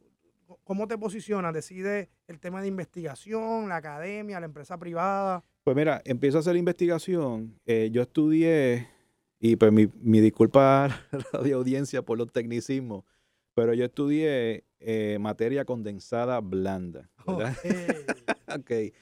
cómo 0.64 0.86
te 0.88 0.98
posicionas? 0.98 1.54
¿Decides 1.54 2.08
el 2.26 2.40
tema 2.40 2.60
de 2.62 2.68
investigación, 2.68 3.68
la 3.68 3.76
academia, 3.76 4.40
la 4.40 4.46
empresa 4.46 4.78
privada? 4.78 5.44
Pues 5.64 5.76
mira, 5.76 6.02
empiezo 6.04 6.38
a 6.38 6.40
hacer 6.40 6.56
investigación. 6.56 7.58
eh, 7.64 7.88
yo 7.92 8.02
estudié, 8.02 8.88
y 9.40 9.56
pues 9.56 9.72
mi, 9.72 9.88
mi 10.00 10.20
disculpa 10.20 10.86
a 10.86 10.88
la 11.42 11.54
audiencia 11.54 12.02
por 12.02 12.18
los 12.18 12.30
tecnicismos, 12.32 13.04
pero 13.54 13.72
yo 13.72 13.84
estudié 13.84 14.64
eh, 14.80 15.16
materia 15.20 15.64
condensada 15.64 16.40
blanda. 16.40 17.08
¿verdad? 17.26 17.56
Ok. 18.48 18.54
ok. 18.58 18.66
¿Qué 18.66 18.94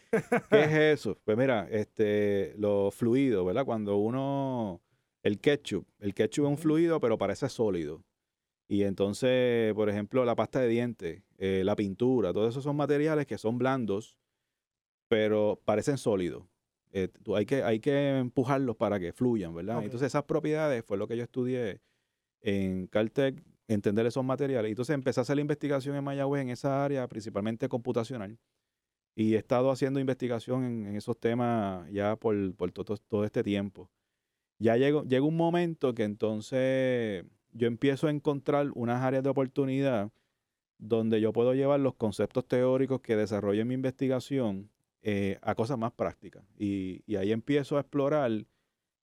es 0.50 0.72
eso? 0.72 1.18
Pues 1.24 1.36
mira, 1.36 1.66
este, 1.70 2.54
los 2.58 2.94
fluidos, 2.94 3.44
¿verdad? 3.44 3.64
Cuando 3.64 3.96
uno, 3.96 4.80
el 5.22 5.40
ketchup, 5.40 5.86
el 5.98 6.14
ketchup 6.14 6.44
es 6.44 6.50
un 6.50 6.58
fluido, 6.58 7.00
pero 7.00 7.18
parece 7.18 7.48
sólido. 7.48 8.04
Y 8.68 8.84
entonces, 8.84 9.74
por 9.74 9.90
ejemplo, 9.90 10.24
la 10.24 10.34
pasta 10.34 10.60
de 10.60 10.68
dientes, 10.68 11.22
eh, 11.38 11.62
la 11.64 11.76
pintura, 11.76 12.32
todos 12.32 12.50
esos 12.50 12.64
son 12.64 12.76
materiales 12.76 13.26
que 13.26 13.38
son 13.38 13.58
blandos, 13.58 14.16
pero 15.08 15.60
parecen 15.64 15.98
sólidos. 15.98 16.44
Eh, 16.92 17.08
hay, 17.34 17.46
que, 17.46 17.62
hay 17.62 17.80
que 17.80 18.18
empujarlos 18.18 18.76
para 18.76 18.98
que 19.00 19.12
fluyan, 19.12 19.54
¿verdad? 19.54 19.82
Entonces 19.82 20.06
esas 20.06 20.24
propiedades 20.24 20.84
fue 20.84 20.96
lo 20.96 21.06
que 21.06 21.16
yo 21.16 21.22
estudié 21.22 21.80
en 22.40 22.86
Caltech, 22.86 23.42
entender 23.68 24.06
esos 24.06 24.24
materiales. 24.24 24.70
Entonces 24.70 24.94
empecé 24.94 25.20
a 25.20 25.22
hacer 25.22 25.36
la 25.36 25.42
investigación 25.42 25.96
en 25.96 26.04
Mayagüez 26.04 26.42
en 26.42 26.50
esa 26.50 26.84
área, 26.84 27.06
principalmente 27.08 27.68
computacional. 27.68 28.38
Y 29.14 29.34
he 29.34 29.38
estado 29.38 29.70
haciendo 29.70 30.00
investigación 30.00 30.64
en, 30.64 30.96
esos 30.96 31.18
temas 31.18 31.90
ya 31.90 32.16
por, 32.16 32.54
todo, 32.72 32.96
todo, 32.96 33.24
este 33.24 33.42
tiempo. 33.42 33.90
Ya 34.62 34.76
llegó, 34.76 35.02
llega 35.02 35.25
un 35.25 35.37
momento 35.37 35.92
que 35.92 36.04
entonces 36.04 37.25
yo 37.52 37.66
empiezo 37.66 38.07
a 38.07 38.11
encontrar 38.11 38.71
unas 38.75 39.02
áreas 39.02 39.25
de 39.25 39.31
oportunidad 39.31 40.12
donde 40.78 41.21
yo 41.21 41.33
puedo 41.33 41.52
llevar 41.52 41.81
los 41.81 41.95
conceptos 41.95 42.47
teóricos 42.47 43.00
que 43.00 43.16
desarrollo 43.16 43.62
en 43.62 43.69
mi 43.69 43.75
investigación 43.75 44.71
eh, 45.02 45.37
a 45.42 45.57
cosas 45.57 45.78
más 45.78 45.90
prácticas. 45.92 46.45
Y, 46.57 47.02
ahí 47.16 47.33
empiezo 47.33 47.76
a 47.76 47.81
explorar 47.81 48.31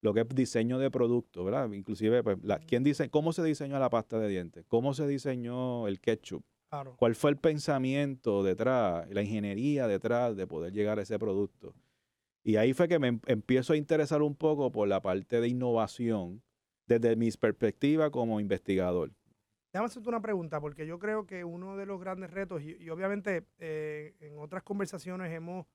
lo 0.02 0.14
que 0.14 0.22
es 0.22 0.30
diseño 0.30 0.80
de 0.80 0.90
producto, 0.90 1.44
¿verdad? 1.44 1.70
Inclusive, 1.74 2.24
pues, 2.24 2.38
¿quién 2.66 2.86
dice, 2.86 3.10
¿cómo 3.10 3.34
se 3.34 3.44
diseñó 3.44 3.78
la 3.80 3.90
pasta 3.90 4.18
de 4.18 4.30
dientes? 4.30 4.64
¿Cómo 4.70 4.94
se 4.94 5.08
diseñó 5.08 5.90
el 5.90 6.00
ketchup? 6.00 6.42
¿Cuál 6.96 7.16
fue 7.16 7.32
el 7.32 7.38
pensamiento 7.38 8.44
detrás, 8.44 9.10
la 9.10 9.24
ingeniería 9.24 9.88
detrás 9.88 10.38
de 10.38 10.48
poder 10.48 10.72
llegar 10.72 11.00
a 11.00 11.02
ese 11.02 11.20
producto? 11.20 11.74
Y 12.44 12.56
ahí 12.56 12.74
fue 12.74 12.88
que 12.88 13.00
me 13.00 13.10
em, 13.10 13.22
empiezo 13.28 13.74
a 13.74 13.78
interesar 13.78 14.22
un 14.22 14.36
poco 14.36 14.72
por 14.72 14.88
la 14.88 15.02
parte 15.02 15.42
de 15.42 15.48
innovación 15.48 16.42
desde 16.88 17.16
mi 17.16 17.32
perspectiva 17.32 18.10
como 18.10 18.40
investigador. 18.40 19.12
Déjame 19.72 19.86
hacerte 19.86 20.10
una 20.10 20.22
pregunta, 20.22 20.60
porque 20.60 20.88
yo 20.88 20.98
creo 20.98 21.28
que 21.28 21.44
uno 21.44 21.78
de 21.78 21.86
los 21.86 22.00
grandes 22.00 22.32
retos, 22.32 22.64
y, 22.64 22.90
obviamente 22.90 23.46
eh, 23.60 24.16
en 24.20 24.40
otras 24.40 24.64
conversaciones 24.64 25.32
hemos, 25.32 25.68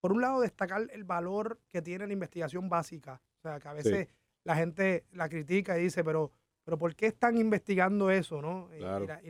por 0.00 0.12
un 0.12 0.22
lado, 0.22 0.40
destacar 0.40 0.88
el 0.90 1.04
valor 1.04 1.60
que 1.68 1.82
tiene 1.82 2.06
la 2.06 2.14
investigación 2.14 2.70
básica. 2.70 3.20
O 3.38 3.42
sea, 3.42 3.60
que 3.60 3.68
a 3.68 3.74
veces 3.74 4.08
la 4.44 4.56
gente 4.56 5.04
la 5.12 5.28
critica 5.28 5.78
y 5.78 5.82
dice, 5.82 6.02
pero, 6.02 6.32
pero 6.64 6.78
¿por 6.78 6.94
qué 6.94 7.06
están 7.06 7.36
investigando 7.36 8.10
eso? 8.10 8.40
¿no? 8.40 8.70
Y, 8.74 8.80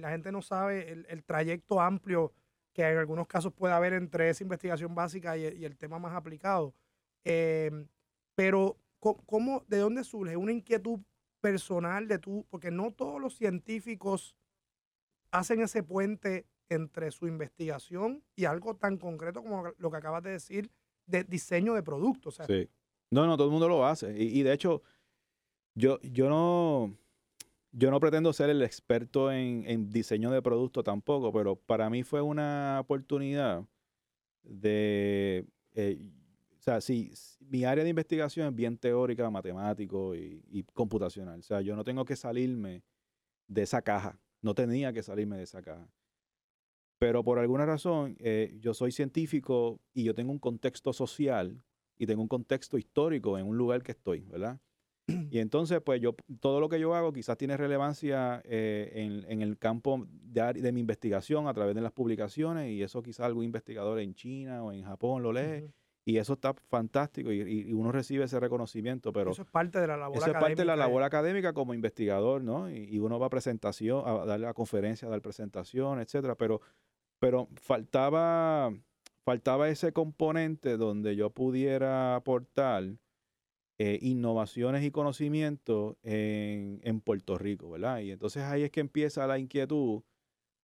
la, 0.00 0.11
gente 0.11 0.30
no 0.30 0.40
sabe 0.40 0.92
el, 0.92 1.25
trayecto 1.25 1.80
amplio 1.80 2.33
que 2.76 2.83
en 2.83 2.99
algunos 2.99 3.26
casos 3.26 3.54
puede 3.54 3.73
haber 3.73 3.95
entre 3.95 4.28
esa 4.28 4.45
investigación 4.45 4.95
básica 4.95 5.35
y, 5.38 5.64
el 5.64 5.78
tema 5.78 5.99
más 5.99 6.14
aplicado. 6.14 6.75
Eh, 7.25 7.71
pero, 8.35 8.76
¿cómo, 9.00 9.64
¿de 9.66 9.78
dónde 9.78 10.04
surge 10.04 10.37
una 10.37 10.52
inquietud 10.52 11.00
personal 11.40 12.06
de 12.06 12.18
tú, 12.18 12.45
porque 12.50 12.71
no 12.71 12.92
todos 12.92 13.18
los 13.18 13.35
científicos 13.35 14.37
hacen 15.30 15.62
ese 15.62 15.83
puente 15.83 16.45
entre 16.68 17.11
su 17.12 17.26
investigación 17.26 18.23
y 18.35 18.45
algo 18.45 18.76
tan 18.76 18.99
concreto 18.99 19.42
como 19.42 19.73
lo 19.78 19.90
que 19.90 19.97
acabas 19.97 20.23
de 20.23 20.33
decir 20.33 20.71
de 21.06 21.25
diseño 21.25 21.73
de 21.73 21.83
productos. 21.83 22.38
sí. 22.47 22.68
No, 23.09 23.25
no, 23.25 23.37
todo 23.37 23.47
el 23.47 23.52
mundo 23.52 23.68
lo 23.68 23.87
hace. 23.87 24.12
Y, 24.21 24.42
de 24.42 24.52
hecho, 24.52 24.83
yo, 25.76 26.00
yo 26.00 26.28
no 26.28 26.99
yo 27.78 27.90
no 27.90 28.00
pretendo 28.00 28.33
ser 28.33 28.49
el 28.49 28.62
experto 28.62 29.30
en, 29.30 29.90
diseño 29.90 30.30
de 30.30 30.40
productos 30.40 30.83
tampoco, 30.83 31.30
pero 31.30 31.56
para 31.56 31.90
mí 31.90 32.02
fue 32.04 32.23
una 32.23 32.78
oportunidad 32.80 33.66
de, 34.42 35.47
eh, 35.75 36.00
o 36.59 36.62
sea, 36.62 36.80
sí, 36.80 37.12
mi 37.40 37.64
área 37.64 37.85
de 37.85 37.90
investigación 37.90 38.49
es 38.49 38.54
bien 38.54 38.78
teórica, 38.78 39.28
matemático 39.28 40.14
y, 40.14 40.64
computacional. 40.73 41.40
O 41.40 41.42
sea, 41.42 41.61
yo 41.61 41.76
no 41.76 41.85
tengo 41.85 42.06
que 42.06 42.16
salirme 42.16 42.83
de 43.47 43.62
esa 43.62 43.83
caja. 43.83 44.18
No 44.40 44.54
tenía 44.54 44.90
que 44.95 45.02
salirme 45.02 45.37
de 45.37 45.42
esa 45.42 45.61
caja. 45.61 45.87
Pero 46.99 47.23
por 47.23 47.38
alguna 47.38 47.66
razón, 47.66 48.16
eh, 48.21 48.56
yo 48.59 48.73
soy 48.73 48.90
científico 48.90 49.83
y 49.92 50.04
yo 50.04 50.14
tengo 50.14 50.33
un 50.33 50.38
contexto 50.38 50.95
social 50.95 51.62
y 51.99 52.06
tengo 52.06 52.23
un 52.23 52.28
contexto 52.28 52.78
histórico 52.78 53.38
en 53.38 53.47
un 53.47 53.59
lugar 53.59 53.83
que 53.83 53.92
estoy, 53.92 54.21
¿verdad? 54.21 54.59
Y 55.30 55.38
entonces, 55.38 55.80
pues 55.82 56.00
yo, 56.00 56.14
todo 56.40 56.60
lo 56.60 56.68
que 56.68 56.80
yo 56.80 56.94
hago 56.94 57.12
quizás 57.12 57.36
tiene 57.36 57.56
relevancia 57.56 58.42
eh, 58.44 59.25
en, 59.28 59.42
el 59.42 59.58
campo 59.58 60.06
de, 60.08 60.52
de, 60.54 60.72
mi 60.72 60.80
investigación 60.80 61.46
a 61.46 61.54
través 61.54 61.75
de 61.75 61.80
las 61.80 61.92
publicaciones 61.92 62.70
y 62.70 62.82
eso 62.82 63.02
quizás 63.02 63.26
algún 63.26 63.44
investigador 63.44 64.00
en 64.00 64.14
China 64.14 64.64
o 64.64 64.72
en 64.72 64.84
Japón 64.84 65.22
lo 65.22 65.32
lee. 65.32 65.70
Y 66.08 66.18
eso 66.18 66.34
está 66.34 66.54
fantástico 66.54 67.32
y, 67.32 67.72
uno 67.72 67.90
recibe 67.90 68.25
ese 68.25 68.38
reconocimiento, 68.38 69.12
pero... 69.12 69.32
Eso 69.32 69.42
es 69.42 69.48
parte 69.48 69.80
de 69.80 69.88
la 69.88 69.96
labor 69.96 70.18
académica. 70.18 70.38
Eso 70.38 70.38
es 70.38 70.48
parte 70.48 70.62
de 70.62 70.64
la 70.64 70.76
labor 70.76 71.02
académica 71.02 71.52
como 71.52 71.75
investigador, 71.75 72.42
¿no? 72.42 72.70
Y, 72.70 73.00
uno 73.00 73.18
va 73.18 73.26
a 73.26 73.30
presentación, 73.30 74.04
a 74.06 74.25
darle 74.25 74.46
a 74.46 74.54
conferencia, 74.54 75.08
a 75.08 75.10
dar 75.10 75.20
presentación, 75.20 75.98
etcétera, 75.98 76.36
pero, 76.36 76.60
pero 77.18 77.48
faltaba, 77.56 78.72
faltaba 79.25 79.68
ese 79.68 79.92
componente 79.92 80.76
donde 80.76 81.16
yo 81.16 81.30
pudiera 81.30 82.14
aportar 82.14 82.84
eh, 83.78 83.99
innovaciones 84.00 84.85
y 84.85 84.90
conocimientos 84.90 85.97
en, 86.02 86.80
en 86.83 87.00
Puerto 87.00 87.37
Rico, 87.38 87.71
¿verdad? 87.71 88.00
Y 88.00 88.11
entonces 88.11 88.42
ahí 88.45 88.62
es 88.62 88.71
que 88.71 88.80
empieza 88.80 89.26
la 89.26 89.38
inquietud 89.38 90.02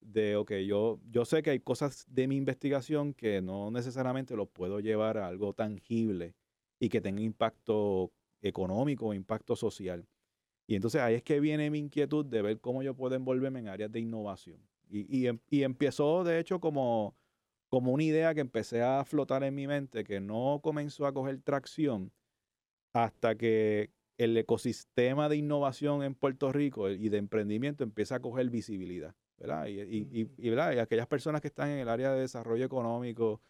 de, 0.00 0.36
ok, 0.36 0.52
yo, 0.66 1.00
yo 1.10 1.24
sé 1.24 1.42
que 1.42 1.50
hay 1.50 1.60
cosas 1.60 2.06
de 2.08 2.26
mi 2.28 2.36
investigación 2.36 3.14
que 3.14 3.42
no 3.42 3.70
necesariamente 3.70 4.36
los 4.36 4.48
puedo 4.48 4.80
llevar 4.80 5.18
a 5.18 5.28
algo 5.28 5.52
tangible 5.54 6.34
y 6.80 6.88
que 6.88 7.00
tenga 7.00 7.20
impacto 7.22 8.12
económico 8.40 9.08
o 9.08 9.14
impacto 9.14 9.56
social. 9.56 10.08
Y 10.66 10.76
entonces 10.76 11.00
ahí 11.02 11.14
es 11.14 11.22
que 11.22 11.40
viene 11.40 11.70
mi 11.70 11.78
inquietud 11.78 12.24
de 12.26 12.42
ver 12.42 12.60
cómo 12.60 12.82
yo 12.82 12.94
puedo 12.96 13.14
envolverme 13.14 13.60
en 13.60 13.68
áreas 13.68 13.92
de 13.92 14.00
innovación. 14.00 14.60
Y, 14.88 15.18
y, 15.18 15.26
em, 15.26 15.38
y 15.50 15.62
empezó, 15.64 16.24
de 16.24 16.38
hecho, 16.38 16.60
como, 16.60 17.16
como 17.68 17.92
una 17.92 18.04
idea 18.04 18.34
que 18.34 18.40
empecé 18.40 18.82
a 18.82 19.04
flotar 19.04 19.44
en 19.44 19.54
mi 19.54 19.66
mente, 19.66 20.04
que 20.04 20.20
no 20.20 20.60
comenzó 20.62 21.06
a 21.06 21.12
coger 21.12 21.40
tracción 21.42 22.12
hasta 22.92 23.36
que 23.36 23.90
el 24.18 24.36
ecosistema 24.36 25.28
de 25.28 25.36
innovación 25.36 26.02
en 26.02 26.14
Puerto 26.14 26.52
Rico 26.52 26.90
y 26.90 27.08
de 27.08 27.18
emprendimiento 27.18 27.84
empieza 27.84 28.16
a 28.16 28.20
coger 28.20 28.50
visibilidad. 28.50 29.14
Y, 29.66 30.28
y, 30.38 30.58
aquellas 30.58 31.08
personas 31.08 31.40
que 31.40 31.48
están 31.48 31.70
en 31.70 31.78
el 31.78 31.88
área 31.88 32.12
de 32.12 32.20
desarrollo 32.20 32.64
económico, 32.64 33.40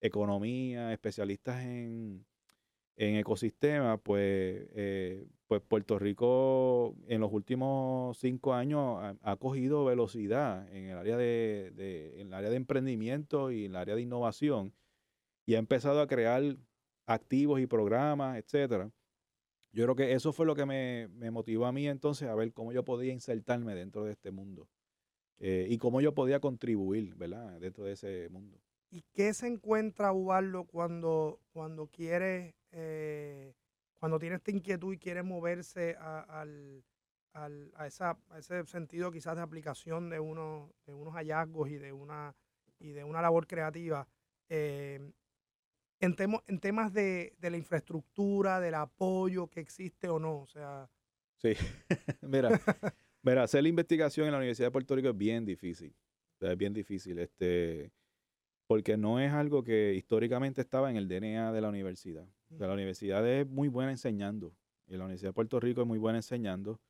economía, 0.00 0.92
especialistas 0.92 1.64
en, 1.64 2.24
en 2.96 3.16
ecosistemas, 3.16 4.00
pues, 4.02 4.68
eh, 4.74 5.26
pues 5.46 5.62
Puerto 5.62 5.98
Rico 5.98 6.94
en 7.08 7.20
los 7.20 7.32
últimos 7.32 8.16
cinco 8.18 8.54
años 8.54 9.16
ha, 9.20 9.36
cogido 9.36 9.84
velocidad 9.84 10.68
en 10.72 10.86
el 10.86 10.98
área 10.98 11.16
de, 11.16 12.20
en 12.20 12.28
el 12.28 12.34
área 12.34 12.50
de 12.50 12.56
emprendimiento 12.56 13.50
y 13.50 13.64
en 13.64 13.72
el 13.72 13.76
área 13.76 13.96
de 13.96 14.02
innovación 14.02 14.72
y 15.46 15.56
ha 15.56 15.58
empezado 15.58 16.00
a 16.00 16.06
crear 16.06 16.56
activos 17.06 17.60
y 17.60 17.66
programas, 17.66 18.38
etcétera. 18.38 18.90
Yo 19.72 19.84
creo 19.84 19.96
que 19.96 20.12
eso 20.12 20.32
fue 20.32 20.46
lo 20.46 20.54
que 20.54 20.66
me, 20.66 21.08
me 21.08 21.30
motivó 21.30 21.66
a 21.66 21.72
mí 21.72 21.88
entonces 21.88 22.28
a 22.28 22.34
ver 22.34 22.52
cómo 22.52 22.72
yo 22.72 22.84
podía 22.84 23.12
insertarme 23.12 23.74
dentro 23.74 24.04
de 24.04 24.12
este 24.12 24.30
mundo. 24.30 24.68
Eh, 25.38 25.66
y 25.68 25.78
cómo 25.78 26.00
yo 26.00 26.14
podía 26.14 26.40
contribuir, 26.40 27.14
¿verdad? 27.16 27.58
Dentro 27.60 27.84
de 27.84 27.92
ese 27.92 28.28
mundo. 28.30 28.60
¿Y 28.90 29.02
qué 29.12 29.34
se 29.34 29.48
encuentra 29.48 30.12
Ubaldo 30.12 30.64
cuando, 30.64 31.40
cuando 31.52 31.88
quiere, 31.88 32.54
eh, 32.70 33.54
cuando 33.98 34.18
tiene 34.20 34.36
esta 34.36 34.52
inquietud 34.52 34.94
y 34.94 34.98
quiere 34.98 35.24
moverse 35.24 35.96
a, 35.98 36.20
al, 36.20 36.84
al, 37.32 37.72
a, 37.74 37.88
esa, 37.88 38.16
ese 38.38 38.64
sentido 38.66 39.10
quizás 39.10 39.34
de 39.34 39.42
aplicación 39.42 40.08
de, 40.08 40.20
uno, 40.20 40.72
de 40.86 40.94
unos 40.94 41.14
hallazgos 41.14 41.68
y 41.68 41.78
de 41.78 41.92
una, 41.92 42.36
y 42.78 42.92
de 42.92 43.02
una 43.02 43.20
labor 43.20 43.48
creativa? 43.48 44.06
Eh, 44.48 45.12
en, 46.00 46.16
en 46.46 46.60
temas 46.60 46.92
de, 46.92 47.34
de, 47.38 47.50
la 47.50 47.56
infraestructura, 47.56 48.60
del 48.60 48.74
apoyo 48.74 49.48
que 49.48 49.60
existe 49.60 50.08
o 50.08 50.18
no, 50.18 50.40
o 50.40 50.46
sea... 50.46 50.88
Sí, 51.36 51.52
mira, 52.22 52.50
Mira, 53.24 53.42
hacer 53.42 53.62
la 53.62 53.70
investigación 53.70 54.26
en 54.26 54.32
la 54.32 54.38
Universidad 54.38 54.66
de 54.66 54.72
Puerto 54.72 54.94
Rico 54.94 55.08
es 55.08 55.16
bien 55.16 55.46
difícil. 55.46 55.94
es 56.40 56.58
bien 56.58 56.74
difícil. 56.74 57.18
Este, 57.18 57.90
porque 58.66 58.98
no 58.98 59.18
es 59.18 59.32
algo 59.32 59.64
que 59.64 59.94
históricamente 59.94 60.60
estaba 60.60 60.90
en 60.90 60.96
el 60.98 61.08
DNA 61.08 61.50
de 61.50 61.60
la 61.62 61.70
universidad. 61.70 62.28
la 62.50 62.74
universidad 62.74 63.26
es 63.26 63.48
muy 63.48 63.68
buena 63.68 63.92
enseñando. 63.92 64.54
Y 64.86 64.98
la 64.98 65.04
Universidad 65.04 65.30
de 65.30 65.34
Puerto 65.34 65.58
Rico 65.58 65.80
es 65.80 65.86
muy 65.86 65.98
buena 65.98 66.18
enseñando. 66.18 66.82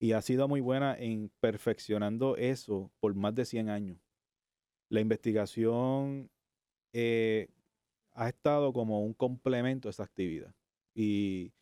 Y 0.00 0.10
ha 0.10 0.22
sido 0.22 0.48
muy 0.48 0.60
buena 0.60 0.96
en 0.98 1.30
perfeccionando 1.38 2.36
eso 2.36 2.90
por 2.98 3.14
más 3.14 3.36
de 3.36 3.44
100 3.44 3.68
años. 3.68 3.98
La 4.88 5.00
investigación 5.00 6.32
eh, 6.92 7.48
ha 8.14 8.28
estado 8.28 8.72
como 8.72 9.04
un 9.04 9.14
complemento 9.14 9.88
a 9.88 9.90
esa 9.90 10.04
actividad. 10.04 10.54
Y 10.94 11.52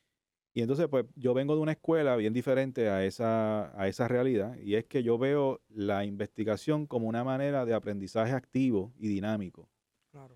y 0.55 0.61
entonces, 0.61 0.87
pues 0.89 1.07
yo 1.15 1.33
vengo 1.33 1.55
de 1.55 1.63
una 1.63 1.73
escuela 1.73 2.15
bien 2.17 2.35
diferente 2.35 2.89
a 2.91 3.05
esa, 3.05 3.79
a 3.81 3.89
esa 3.89 4.07
realidad, 4.07 4.57
y 4.59 4.75
es 4.75 4.85
que 4.85 5.03
yo 5.03 5.17
veo 5.17 5.63
la 5.69 6.05
investigación 6.05 6.87
como 6.87 7.09
una 7.09 7.25
manera 7.25 7.65
de 7.65 7.73
aprendizaje 7.73 8.33
activo 8.33 8.93
y 8.99 9.09
dinámico. 9.09 9.71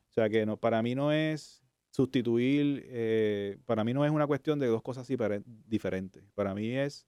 O 0.08 0.12
sea 0.12 0.30
que 0.30 0.46
no, 0.46 0.56
para 0.58 0.82
mí 0.82 0.94
no 0.94 1.12
es 1.12 1.62
sustituir, 1.90 2.82
eh, 2.86 3.58
para 3.66 3.84
mí 3.84 3.92
no 3.92 4.06
es 4.06 4.10
una 4.10 4.26
cuestión 4.26 4.58
de 4.58 4.68
dos 4.68 4.80
cosas 4.80 5.06
diferentes. 5.66 6.24
Para 6.34 6.54
mí 6.54 6.70
es 6.70 7.06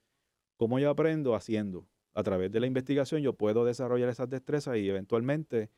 cómo 0.57 0.79
yo 0.79 0.91
aprendo 0.91 1.35
haciendo. 1.35 1.89
A 2.13 2.23
través 2.23 2.51
de 2.53 2.61
la 2.61 2.67
investigación 2.67 3.23
yo 3.23 3.35
puedo 3.35 3.65
desarrollar 3.65 4.11
esas 4.11 4.29
destrezas 4.29 4.77
y 4.77 4.89
eventualmente 4.89 5.71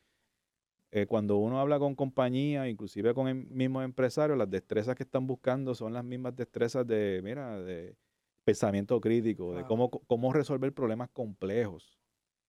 eh, 0.91 1.05
cuando 1.05 1.37
uno 1.37 1.59
habla 1.59 1.79
con 1.79 1.95
compañías, 1.95 2.67
inclusive 2.67 3.13
con 3.13 3.27
el 3.29 3.35
mismo 3.35 3.81
empresario, 3.81 4.35
las 4.35 4.49
destrezas 4.49 4.95
que 4.95 5.03
están 5.03 5.25
buscando 5.25 5.73
son 5.73 5.93
las 5.93 6.03
mismas 6.03 6.35
destrezas 6.35 6.85
de, 6.85 7.21
mira, 7.23 7.59
de 7.61 7.95
pensamiento 8.43 8.99
crítico, 8.99 9.55
de 9.55 9.63
cómo, 9.63 9.89
cómo 9.89 10.33
resolver 10.33 10.73
problemas 10.73 11.09
complejos, 11.09 11.97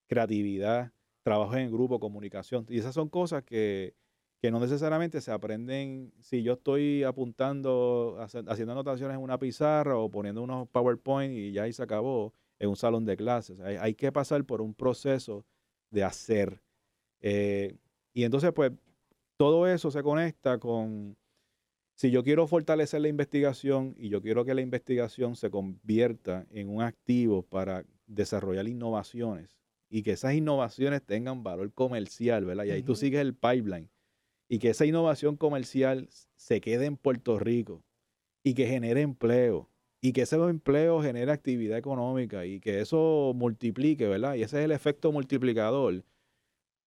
creatividad, 0.08 0.92
trabajo 1.22 1.56
en 1.56 1.70
grupo, 1.70 2.00
comunicación. 2.00 2.66
Y 2.68 2.78
esas 2.78 2.94
son 2.94 3.08
cosas 3.08 3.44
que, 3.44 3.94
que 4.40 4.50
no 4.50 4.58
necesariamente 4.58 5.20
se 5.20 5.30
aprenden 5.30 6.12
si 6.18 6.42
yo 6.42 6.54
estoy 6.54 7.04
apuntando, 7.04 8.16
haciendo 8.20 8.72
anotaciones 8.72 9.16
en 9.16 9.22
una 9.22 9.38
pizarra 9.38 9.96
o 9.96 10.10
poniendo 10.10 10.42
unos 10.42 10.68
PowerPoint 10.68 11.32
y 11.32 11.52
ya 11.52 11.62
ahí 11.62 11.72
se 11.72 11.84
acabó 11.84 12.34
en 12.58 12.70
un 12.70 12.76
salón 12.76 13.04
de 13.04 13.16
clases. 13.16 13.60
Hay, 13.60 13.76
hay 13.76 13.94
que 13.94 14.10
pasar 14.10 14.44
por 14.44 14.60
un 14.60 14.74
proceso 14.74 15.46
de 15.90 16.02
hacer. 16.02 16.60
Eh, 17.20 17.76
y 18.12 18.24
entonces, 18.24 18.52
pues, 18.52 18.72
todo 19.36 19.66
eso 19.66 19.90
se 19.90 20.02
conecta 20.02 20.58
con, 20.58 21.16
si 21.94 22.10
yo 22.10 22.22
quiero 22.22 22.46
fortalecer 22.46 23.00
la 23.00 23.08
investigación 23.08 23.94
y 23.96 24.08
yo 24.08 24.22
quiero 24.22 24.44
que 24.44 24.54
la 24.54 24.60
investigación 24.60 25.36
se 25.36 25.50
convierta 25.50 26.46
en 26.50 26.68
un 26.68 26.82
activo 26.82 27.42
para 27.42 27.84
desarrollar 28.06 28.68
innovaciones 28.68 29.56
y 29.88 30.02
que 30.02 30.12
esas 30.12 30.34
innovaciones 30.34 31.02
tengan 31.02 31.42
valor 31.42 31.72
comercial, 31.72 32.44
¿verdad? 32.44 32.64
Y 32.64 32.70
ahí 32.70 32.82
tú 32.82 32.94
sigues 32.94 33.20
el 33.20 33.34
pipeline. 33.34 33.90
Y 34.48 34.58
que 34.58 34.70
esa 34.70 34.86
innovación 34.86 35.36
comercial 35.36 36.08
se 36.36 36.60
quede 36.60 36.86
en 36.86 36.96
Puerto 36.96 37.38
Rico 37.38 37.84
y 38.42 38.54
que 38.54 38.66
genere 38.66 39.02
empleo 39.02 39.68
y 40.00 40.12
que 40.12 40.22
ese 40.22 40.36
empleo 40.36 41.00
genere 41.00 41.30
actividad 41.30 41.78
económica 41.78 42.44
y 42.44 42.58
que 42.58 42.80
eso 42.80 43.32
multiplique, 43.36 44.08
¿verdad? 44.08 44.34
Y 44.34 44.42
ese 44.42 44.58
es 44.58 44.64
el 44.64 44.72
efecto 44.72 45.12
multiplicador 45.12 46.04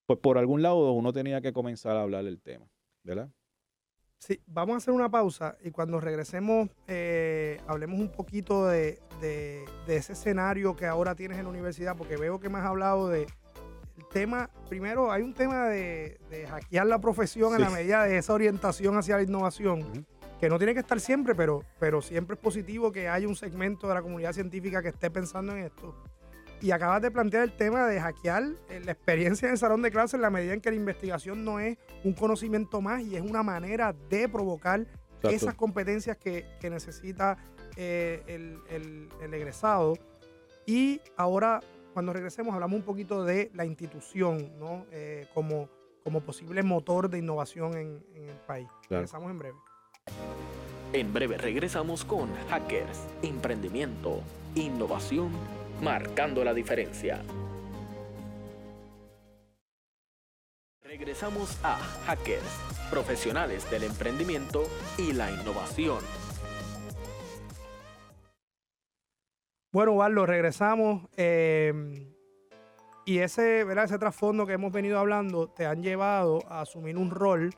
pues 0.05 0.19
por 0.19 0.37
algún 0.37 0.61
lado 0.61 0.91
uno 0.91 1.11
tenía 1.13 1.41
que 1.41 1.53
comenzar 1.53 1.95
a 1.95 2.01
hablar 2.01 2.23
del 2.23 2.41
tema, 2.41 2.67
¿verdad? 3.03 3.29
Sí, 4.19 4.41
vamos 4.47 4.73
a 4.73 4.77
hacer 4.77 4.93
una 4.93 5.09
pausa 5.09 5.57
y 5.63 5.71
cuando 5.71 5.99
regresemos 5.99 6.69
eh, 6.87 7.59
hablemos 7.67 7.99
un 7.99 8.09
poquito 8.11 8.65
de, 8.65 8.99
ese 9.87 10.13
escenario 10.13 10.75
que 10.75 10.85
ahora 10.85 11.15
tienes 11.15 11.37
en 11.37 11.43
la 11.43 11.49
universidad, 11.49 11.95
porque 11.95 12.17
veo 12.17 12.39
que 12.39 12.49
me 12.49 12.57
has 12.59 12.65
hablado 12.65 13.09
de 13.09 13.27
el 13.97 14.07
tema, 14.11 14.49
primero 14.67 15.11
hay 15.11 15.21
un 15.21 15.33
tema 15.33 15.67
de, 15.67 16.19
hackear 16.49 16.87
la 16.87 16.99
profesión 16.99 17.53
en 17.55 17.61
la 17.61 17.69
medida 17.69 18.03
de 18.03 18.17
esa 18.17 18.33
orientación 18.33 18.97
hacia 18.97 19.17
la 19.17 19.23
innovación, 19.23 20.05
que 20.39 20.49
no 20.49 20.57
tiene 20.57 20.73
que 20.73 20.81
estar 20.81 20.99
siempre, 20.99 21.35
pero, 21.35 21.63
pero 21.79 22.01
siempre 22.01 22.35
es 22.35 22.41
positivo 22.41 22.91
que 22.91 23.07
haya 23.07 23.27
un 23.27 23.35
segmento 23.35 23.87
de 23.87 23.93
la 23.93 24.01
comunidad 24.01 24.33
científica 24.33 24.81
que 24.81 24.89
esté 24.89 25.09
pensando 25.09 25.53
en 25.53 25.65
esto. 25.65 25.95
Y 26.65 26.71
acabas 26.71 26.99
de 26.99 27.11
plantear 27.11 27.43
el 27.43 27.51
tema 27.51 27.85
de 27.85 28.01
hackear 28.01 28.43
eh, 28.69 28.81
la 28.83 28.93
experiencia 28.93 29.45
en 29.45 29.51
el 29.51 29.59
salón 29.59 29.83
de 29.83 29.91
clases 29.91 30.15
en 30.15 30.21
la 30.21 30.31
medida 30.31 30.51
en 30.51 30.61
que 30.61 30.71
la 30.71 30.75
investigación 30.75 31.45
no 31.45 31.59
es 31.59 31.77
un 32.03 32.13
conocimiento 32.13 32.81
más 32.81 33.03
y 33.03 33.15
es 33.15 33.21
una 33.21 33.43
manera 33.43 33.93
de 34.09 34.27
provocar 34.27 34.87
esas 35.21 35.53
competencias 35.53 36.17
que, 36.17 36.43
necesita 36.63 37.37
eh, 37.75 38.23
el, 38.25 39.09
egresado. 39.31 39.93
Y 40.65 41.01
ahora, 41.17 41.61
cuando 41.93 42.13
regresemos, 42.13 42.55
hablamos 42.55 42.79
un 42.79 42.83
poquito 42.83 43.23
de 43.23 43.51
la 43.53 43.63
institución, 43.63 44.57
¿no? 44.57 44.87
Eh, 44.91 45.27
como, 45.35 45.69
como 46.03 46.21
posible 46.21 46.63
motor 46.63 47.11
de 47.11 47.19
innovación 47.19 47.77
en, 47.77 48.03
el 48.15 48.37
país. 48.47 48.67
Regresamos 48.89 49.29
en 49.29 49.37
breve. 49.37 49.57
En 50.93 51.13
breve 51.13 51.37
regresamos 51.37 52.03
con 52.03 52.33
Hackers, 52.49 53.05
Emprendimiento, 53.21 54.21
Innovación 54.55 55.29
marcando 55.85 56.43
la 56.43 56.51
diferencia. 56.51 57.21
Regresamos 60.81 61.59
a 61.63 61.75
Hackers, 62.07 62.89
profesionales 62.89 63.69
del 63.69 63.83
emprendimiento 63.83 64.63
y 64.97 65.13
la 65.13 65.29
innovación. 65.29 65.99
Bueno, 69.71 69.91
Waldo, 69.91 70.25
regresamos. 70.25 71.07
Eh, 71.17 71.71
y 73.05 73.19
ese, 73.19 73.63
¿verdad? 73.63 73.85
ese 73.85 73.99
trasfondo 73.99 74.47
que 74.47 74.53
hemos 74.53 74.71
venido 74.71 74.97
hablando 74.97 75.49
te 75.49 75.67
han 75.67 75.83
llevado 75.83 76.39
a 76.49 76.61
asumir 76.61 76.97
un 76.97 77.11
rol 77.11 77.53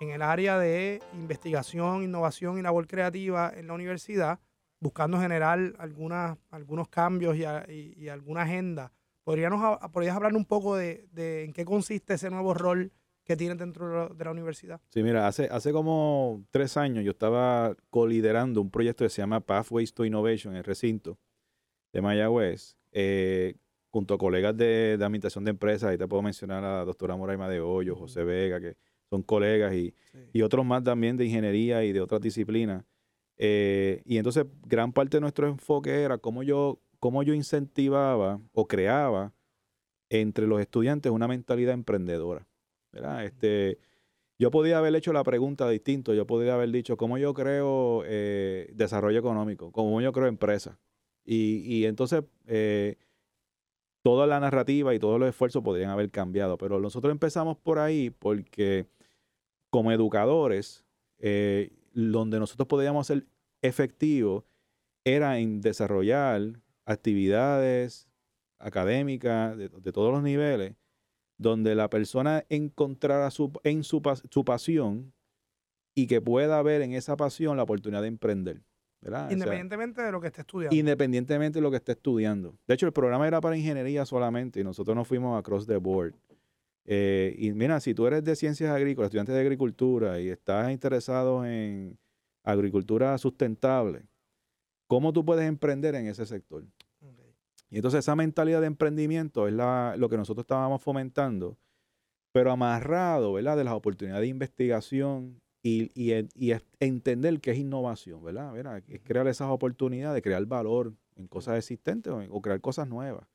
en 0.00 0.08
el 0.08 0.22
área 0.22 0.58
de 0.58 1.02
investigación, 1.12 2.02
innovación 2.02 2.58
y 2.58 2.62
labor 2.62 2.86
creativa 2.86 3.52
en 3.54 3.66
la 3.66 3.74
universidad 3.74 4.40
buscando 4.80 5.20
generar 5.20 5.74
algunas, 5.78 6.38
algunos 6.50 6.88
cambios 6.88 7.36
y, 7.36 8.08
alguna 8.08 8.42
agenda. 8.42 8.92
¿Podríamos, 9.24 9.78
¿Podrías 9.92 10.16
hablar 10.16 10.34
un 10.34 10.44
poco 10.44 10.76
de, 10.76 11.08
en 11.44 11.52
qué 11.52 11.64
consiste 11.64 12.14
ese 12.14 12.30
nuevo 12.30 12.54
rol 12.54 12.92
que 13.24 13.36
tienes 13.36 13.58
dentro 13.58 14.08
de 14.08 14.24
la 14.24 14.30
universidad? 14.30 14.80
Sí, 14.88 15.02
mira, 15.02 15.26
hace, 15.26 15.48
hace 15.50 15.72
como 15.72 16.44
tres 16.50 16.76
años 16.76 17.04
yo 17.04 17.10
estaba 17.10 17.76
coliderando 17.90 18.62
un 18.62 18.70
proyecto 18.70 19.04
que 19.04 19.10
se 19.10 19.20
llama 19.20 19.40
Pathways 19.40 19.92
to 19.92 20.04
Innovation 20.04 20.54
en 20.54 20.58
el 20.58 20.64
recinto 20.64 21.18
de 21.92 22.00
Mayagüez, 22.00 22.76
eh, 22.92 23.56
junto 23.90 24.14
a 24.14 24.18
colegas 24.18 24.56
de, 24.56 24.96
de, 24.96 25.04
administración 25.04 25.44
de 25.44 25.50
empresas. 25.50 25.90
Ahí 25.90 25.98
te 25.98 26.08
puedo 26.08 26.22
mencionar 26.22 26.64
a 26.64 26.78
la 26.78 26.84
doctora 26.84 27.16
Moraima 27.16 27.48
de 27.48 27.60
Hoyo, 27.60 27.96
José 27.96 28.24
Vega, 28.24 28.60
que 28.60 28.76
son 29.10 29.22
colegas, 29.22 29.74
y, 29.74 29.94
y 30.32 30.42
otros 30.42 30.64
más 30.64 30.82
también 30.82 31.16
de 31.16 31.26
ingeniería 31.26 31.84
y 31.84 31.92
de 31.92 32.00
otras 32.00 32.20
disciplinas. 32.20 32.84
Eh, 33.38 34.02
y 34.04 34.18
entonces 34.18 34.46
gran 34.66 34.92
parte 34.92 35.16
de 35.16 35.20
nuestro 35.20 35.46
enfoque 35.46 36.02
era 36.02 36.18
cómo 36.18 36.42
yo, 36.42 36.80
cómo 36.98 37.22
yo 37.22 37.34
incentivaba 37.34 38.40
o 38.52 38.66
creaba 38.66 39.32
entre 40.10 40.46
los 40.46 40.60
estudiantes 40.60 41.12
una 41.12 41.28
mentalidad 41.28 41.74
emprendedora. 41.74 42.46
Este, 43.22 43.78
yo 44.38 44.50
podía 44.50 44.78
haber 44.78 44.94
hecho 44.96 45.12
la 45.12 45.22
pregunta 45.22 45.68
distinto, 45.68 46.14
yo 46.14 46.26
podría 46.26 46.54
haber 46.54 46.70
dicho 46.70 46.96
cómo 46.96 47.18
yo 47.18 47.34
creo 47.34 48.02
eh, 48.06 48.70
desarrollo 48.74 49.18
económico, 49.18 49.70
cómo 49.70 50.00
yo 50.00 50.12
creo 50.12 50.26
empresa. 50.26 50.78
Y, 51.24 51.62
y 51.66 51.84
entonces 51.84 52.24
eh, 52.46 52.96
toda 54.02 54.26
la 54.26 54.40
narrativa 54.40 54.94
y 54.94 54.98
todos 54.98 55.20
los 55.20 55.28
esfuerzos 55.28 55.62
podrían 55.62 55.90
haber 55.90 56.10
cambiado, 56.10 56.58
pero 56.58 56.80
nosotros 56.80 57.12
empezamos 57.12 57.56
por 57.58 57.78
ahí 57.78 58.10
porque 58.10 58.86
como 59.70 59.92
educadores, 59.92 60.84
donde 61.98 62.38
nosotros 62.38 62.68
podíamos 62.68 63.08
ser 63.08 63.26
efectivos 63.60 64.44
era 65.04 65.38
en 65.38 65.60
desarrollar 65.60 66.60
actividades 66.84 68.08
académicas 68.58 69.56
de, 69.56 69.92
todos 69.92 70.12
los 70.12 70.22
niveles, 70.22 70.76
donde 71.38 71.74
la 71.74 71.90
persona 71.90 72.44
encontrara 72.48 73.30
su, 73.30 73.52
en 73.64 73.82
su, 73.84 74.02
su, 74.30 74.44
pasión 74.44 75.12
y 75.94 76.06
que 76.06 76.20
pueda 76.20 76.62
ver 76.62 76.82
en 76.82 76.92
esa 76.92 77.16
pasión 77.16 77.56
la 77.56 77.64
oportunidad 77.64 78.02
de 78.02 78.08
emprender. 78.08 78.62
Independientemente 79.30 80.02
de 80.02 80.10
lo 80.10 80.20
que 80.20 80.26
esté 80.28 80.40
estudiando. 80.40 80.76
Independientemente 80.76 81.58
de 81.58 81.62
lo 81.62 81.70
que 81.70 81.76
esté 81.76 81.92
estudiando. 81.92 82.58
De 82.66 82.74
hecho, 82.74 82.86
el 82.86 82.92
programa 82.92 83.28
era 83.28 83.40
para 83.40 83.56
ingeniería 83.56 84.04
solamente 84.04 84.60
y 84.60 84.64
nosotros 84.64 84.96
nos 84.96 85.06
fuimos 85.06 85.38
across 85.38 85.66
the 85.66 85.76
board. 85.76 86.14
Eh, 86.90 87.34
y 87.36 87.52
mira, 87.52 87.80
si 87.80 87.92
tú 87.92 88.06
eres 88.06 88.24
de 88.24 88.34
ciencias 88.34 88.70
agrícolas, 88.70 89.08
estudiante 89.08 89.32
de 89.32 89.40
agricultura 89.40 90.20
y 90.20 90.30
estás 90.30 90.72
interesado 90.72 91.44
en 91.44 91.98
agricultura 92.42 93.18
sustentable, 93.18 94.06
¿cómo 94.86 95.12
tú 95.12 95.22
puedes 95.22 95.46
emprender 95.46 95.94
en 95.96 96.06
ese 96.06 96.24
sector? 96.24 96.64
Y 97.68 97.76
entonces 97.76 97.98
esa 97.98 98.16
mentalidad 98.16 98.62
de 98.62 98.68
emprendimiento 98.68 99.46
es 99.46 99.52
lo 99.52 100.08
que 100.08 100.16
nosotros 100.16 100.44
estábamos 100.44 100.82
fomentando, 100.82 101.58
pero 102.32 102.50
amarrado, 102.52 103.34
¿verdad? 103.34 103.58
De 103.58 103.64
las 103.64 103.74
oportunidades 103.74 104.22
de 104.22 104.28
investigación 104.28 105.42
y, 105.62 106.10
entender 106.80 107.38
qué 107.40 107.50
es 107.50 107.58
innovación, 107.58 108.24
¿verdad? 108.24 108.82
Es 108.88 109.02
crear 109.02 109.28
esas 109.28 109.50
oportunidades, 109.50 110.22
crear 110.22 110.46
valor 110.46 110.94
en 111.16 111.28
cosas 111.28 111.58
existentes 111.58 112.10
o, 112.30 112.40
crear 112.40 112.62
cosas 112.62 112.88
nuevas. 112.88 113.28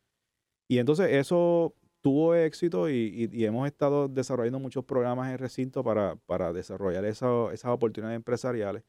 Y 0.68 0.80
entonces 0.80 1.12
eso 1.12 1.76
tuvo 2.04 2.36
éxito 2.36 2.89
y, 2.89 3.30
hemos 3.46 3.66
estado 3.66 4.10
desarrollando 4.10 4.60
muchos 4.60 4.84
programas 4.84 5.32
en 5.32 5.38
recinto 5.38 5.84
para, 5.84 6.54
desarrollar 6.54 7.06
esas 7.06 7.66
oportunidades 7.66 8.18
empresariales. 8.18 8.84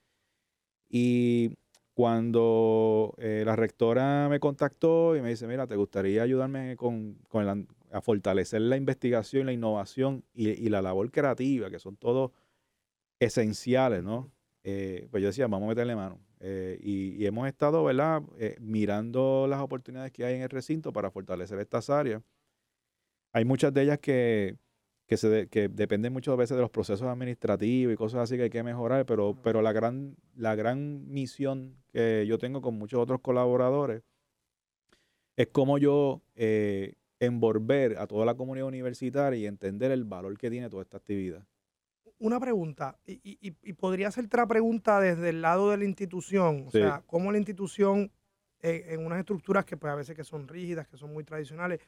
Y 0.91 1.57
cuando 1.95 3.15
eh, 3.19 3.45
la 3.47 3.55
rectora 3.55 4.29
me 4.29 4.41
contactó 4.41 5.17
y 5.17 5.23
me 5.23 5.31
dice, 5.31 5.47
mira, 5.47 5.69
¿te 5.69 5.77
gustaría 5.77 6.25
ayudarme 6.25 6.77
con, 6.77 7.17
a 7.93 8.01
fortalecer 8.01 8.61
la 8.63 8.77
investigación, 8.77 9.47
la 9.47 9.53
innovación 9.53 10.25
y, 10.35 10.69
la 10.69 10.83
labor 10.83 11.13
creativa, 11.13 11.71
que 11.71 11.79
son 11.79 11.97
todos 11.97 12.33
esenciales, 13.21 14.03
¿no? 14.03 14.33
Eh, 14.65 15.07
pues 15.13 15.23
yo 15.23 15.29
decía, 15.29 15.47
vamos 15.47 15.67
a 15.67 15.69
meterle 15.69 15.95
mano. 15.95 16.19
Eh, 16.41 16.81
y, 16.83 17.11
y, 17.23 17.27
hemos 17.27 17.47
estado, 17.47 17.85
¿verdad?, 17.85 18.23
mirando 18.61 19.47
las 19.49 19.61
oportunidades 19.61 20.11
que 20.11 20.25
hay 20.25 20.35
en 20.35 20.43
el 20.43 20.51
recinto 20.51 20.93
para 20.93 21.13
fortalecer 21.13 21.61
estas 21.61 21.91
áreas 21.91 22.23
hay 23.35 23.45
muchas 23.45 23.75
de 23.75 23.83
ellas 23.83 23.99
que, 23.99 24.57
que, 25.07 25.17
se 25.17 25.49
que 25.49 25.69
dependen 25.69 26.13
muchas 26.13 26.37
veces 26.37 26.57
de 26.57 26.63
los 26.63 26.71
procesos 26.71 27.07
administrativos 27.07 27.93
y 27.93 27.97
cosas 27.97 28.21
así 28.21 28.37
que 28.37 28.45
hay 28.45 28.51
que 28.51 28.63
mejorar, 28.63 29.05
pero, 29.05 29.37
pero 29.43 29.61
la, 29.61 29.73
gran, 29.73 30.17
la 30.37 30.55
gran 30.55 31.11
misión 31.11 31.77
que 31.93 32.25
yo 32.27 32.39
tengo 32.39 32.63
con 32.63 32.79
muchos 32.79 33.01
otros 33.01 33.21
colaboradores 33.21 34.05
es 35.37 35.49
cómo 35.49 35.79
yo 35.79 36.23
eh, 36.37 36.95
envolver 37.19 37.99
a 37.99 38.07
toda 38.07 38.25
la 38.25 38.37
comunidad 38.37 38.69
universitaria 38.69 39.37
y 39.41 39.47
entender 39.47 39.91
el 39.91 40.05
valor 40.05 40.39
que 40.39 40.49
tiene 40.49 40.71
toda 40.71 40.85
esta 40.85 40.97
actividad. 40.97 41.45
Una 42.21 42.39
pregunta, 42.39 42.97
y, 43.05 43.51
podría 43.73 44.13
ser 44.13 44.27
otra 44.27 44.47
pregunta 44.47 45.01
desde 45.01 45.31
el 45.31 45.43
lado 45.43 45.73
de 45.73 45.79
la 45.79 45.85
institución, 45.85 46.67
o 46.69 46.71
sea, 46.71 47.03
cómo 47.09 47.33
la 47.33 47.39
institución, 47.39 48.13
eh, 48.61 48.87
en 48.91 49.05
unas 49.05 49.19
estructuras 49.19 49.65
que 49.65 49.77
pues 49.77 49.93
a 49.93 49.97
veces 49.97 50.15
que 50.15 50.23
son 50.23 50.47
rígidas, 50.47 50.87
que 50.87 50.97
son 50.97 51.13
muy 51.13 51.25
tradicionales, 51.25 51.81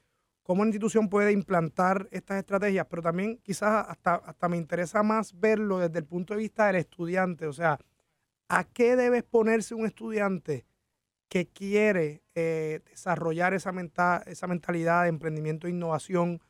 cómo 0.46 0.62
la 0.62 0.68
institución 0.68 1.09
puede 1.09 1.32
implantar 1.32 2.09
estas 2.12 2.38
estrategias, 2.38 2.87
pero 2.88 3.02
también 3.02 3.38
quizás 3.42 3.85
hasta, 3.88 4.14
hasta 4.14 4.48
me 4.48 4.56
interesa 4.56 5.02
más 5.02 5.37
verlo 5.40 5.80
desde 5.80 5.98
el 5.98 6.04
punto 6.04 6.35
de 6.35 6.38
vista 6.38 6.68
del 6.68 6.76
estudiante, 6.76 7.48
o 7.48 7.52
sea, 7.52 7.80
¿a 8.48 8.62
qué 8.62 8.94
debe 8.94 9.18
exponerse 9.18 9.74
un 9.74 9.87
estudiante 9.87 10.64
que 11.28 11.48
quiere 11.48 12.22
eh, 12.37 12.80
desarrollar 12.88 13.54
esa, 13.54 13.72
esa 14.26 14.46
mentalidad 14.46 15.02
de 15.02 15.09
emprendimiento 15.09 15.66
e 15.66 15.70
innovación 15.70 16.40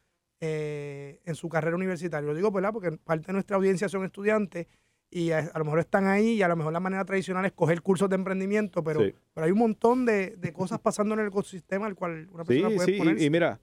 eh, 0.41 1.23
en 1.25 1.35
su 1.35 1.49
carrera 1.49 1.75
universitaria. 1.75 2.29
Lo 2.29 2.35
digo 2.35 2.51
¿verdad? 2.51 2.75
porque 2.75 2.93
parte 2.93 3.29
de 3.29 3.33
nuestra 3.33 3.57
audiencia 3.57 3.89
son 3.89 4.05
estudiantes 4.05 4.67
y 5.11 5.31
a, 5.31 5.51
lo 5.55 5.65
mejor 5.65 5.79
están 5.79 6.07
ahí 6.07 6.35
y 6.35 6.43
a 6.43 6.49
lo 6.49 6.57
mejor 6.57 6.75
la 6.75 6.81
manera 6.81 7.07
tradicional 7.07 7.47
es 7.47 7.53
coger 7.53 7.81
cursos 7.81 8.11
de 8.11 8.17
emprendimiento, 8.17 8.85
pero, 8.85 9.01
pero 9.33 9.47
hay 9.47 9.53
un 9.53 9.59
montón 9.59 10.05
de, 10.05 10.53
cosas 10.53 10.81
pasando 10.81 11.15
en 11.15 11.21
el 11.21 11.29
ecosistema 11.29 11.87
al 11.87 11.95
cual 11.95 12.29
una 12.31 12.45
persona 12.45 12.77
puede 12.77 13.17
sí, 13.17 13.23
Y, 13.23 13.25
y 13.25 13.31
mira, 13.31 13.59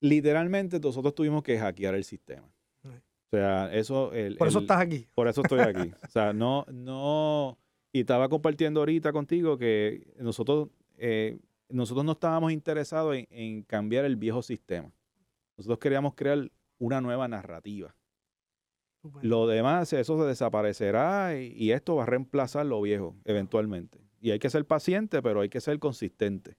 literalmente 0.00 0.80
nosotros 0.80 1.14
tuvimos 1.14 1.42
que 1.42 1.58
hackear 1.58 1.94
el 1.94 2.04
sistema. 2.04 2.48
O 2.84 3.28
sea, 3.30 3.72
eso... 3.74 4.12
por 4.38 4.48
eso 4.48 4.60
estás 4.60 4.80
aquí. 4.80 5.08
Por 5.14 5.28
eso 5.28 5.42
estoy 5.42 5.60
aquí. 5.60 5.92
o 6.04 6.08
sea, 6.08 6.32
no, 6.32 6.64
no 6.72 7.58
y 7.96 8.00
estaba 8.00 8.28
compartiendo 8.28 8.80
ahorita 8.80 9.10
contigo 9.10 9.56
que 9.56 10.12
nosotros, 10.18 10.68
eh, 10.98 11.38
nosotros 11.70 12.04
no 12.04 12.12
estábamos 12.12 12.52
interesados 12.52 13.16
en, 13.30 13.62
cambiar 13.62 14.04
el 14.04 14.16
viejo 14.16 14.42
sistema. 14.42 14.92
Nosotros 15.56 15.78
queríamos 15.78 16.14
crear 16.14 16.50
una 16.78 17.00
nueva 17.00 17.26
narrativa. 17.26 17.96
Lo 19.22 19.46
demás, 19.46 19.94
eso 19.94 20.18
se 20.18 20.26
desaparecerá 20.26 21.38
y, 21.38 21.70
esto 21.70 21.96
va 21.96 22.02
a 22.02 22.06
reemplazar 22.06 22.66
lo 22.66 22.82
viejo 22.82 23.16
eventualmente. 23.24 23.98
Y 24.20 24.32
hay 24.32 24.38
que 24.40 24.50
ser 24.50 24.66
paciente, 24.66 25.22
pero 25.22 25.40
hay 25.40 25.48
que 25.48 25.62
ser 25.62 25.78
consistente. 25.78 26.58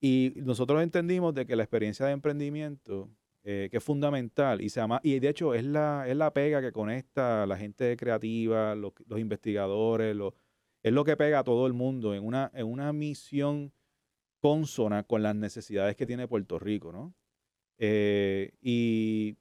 Y 0.00 0.34
nosotros 0.36 0.82
entendimos 0.82 1.34
de 1.34 1.46
que 1.46 1.56
la 1.56 1.62
experiencia 1.62 2.06
de 2.06 2.12
emprendimiento, 2.12 3.10
eh, 3.44 3.68
que 3.70 3.78
es 3.78 3.84
fundamental, 3.84 4.60
y, 4.60 4.68
se 4.68 4.80
llama, 4.80 5.00
y 5.02 5.18
de 5.18 5.28
hecho 5.28 5.54
es 5.54 5.64
la, 5.64 6.06
es 6.08 6.16
la 6.16 6.32
pega 6.32 6.60
que 6.60 6.72
conecta 6.72 7.44
a 7.44 7.46
la 7.46 7.56
gente 7.56 7.96
creativa, 7.96 8.74
los, 8.74 8.92
investigadores, 9.16 10.16
es 10.82 10.92
lo 10.92 11.04
que 11.04 11.16
pega 11.16 11.40
a 11.40 11.44
todo 11.44 11.66
el 11.66 11.72
mundo 11.72 12.14
en 12.14 12.24
una, 12.24 12.50
en 12.54 12.66
una 12.66 12.92
misión 12.92 13.72
consona 14.40 15.02
con 15.02 15.22
las 15.22 15.34
necesidades 15.34 15.96
que 15.96 16.06
tiene 16.06 16.28
Puerto 16.28 16.58
Rico, 16.58 16.92
¿no? 16.92 17.14
Eh, 17.78 18.52
y, 18.60 19.36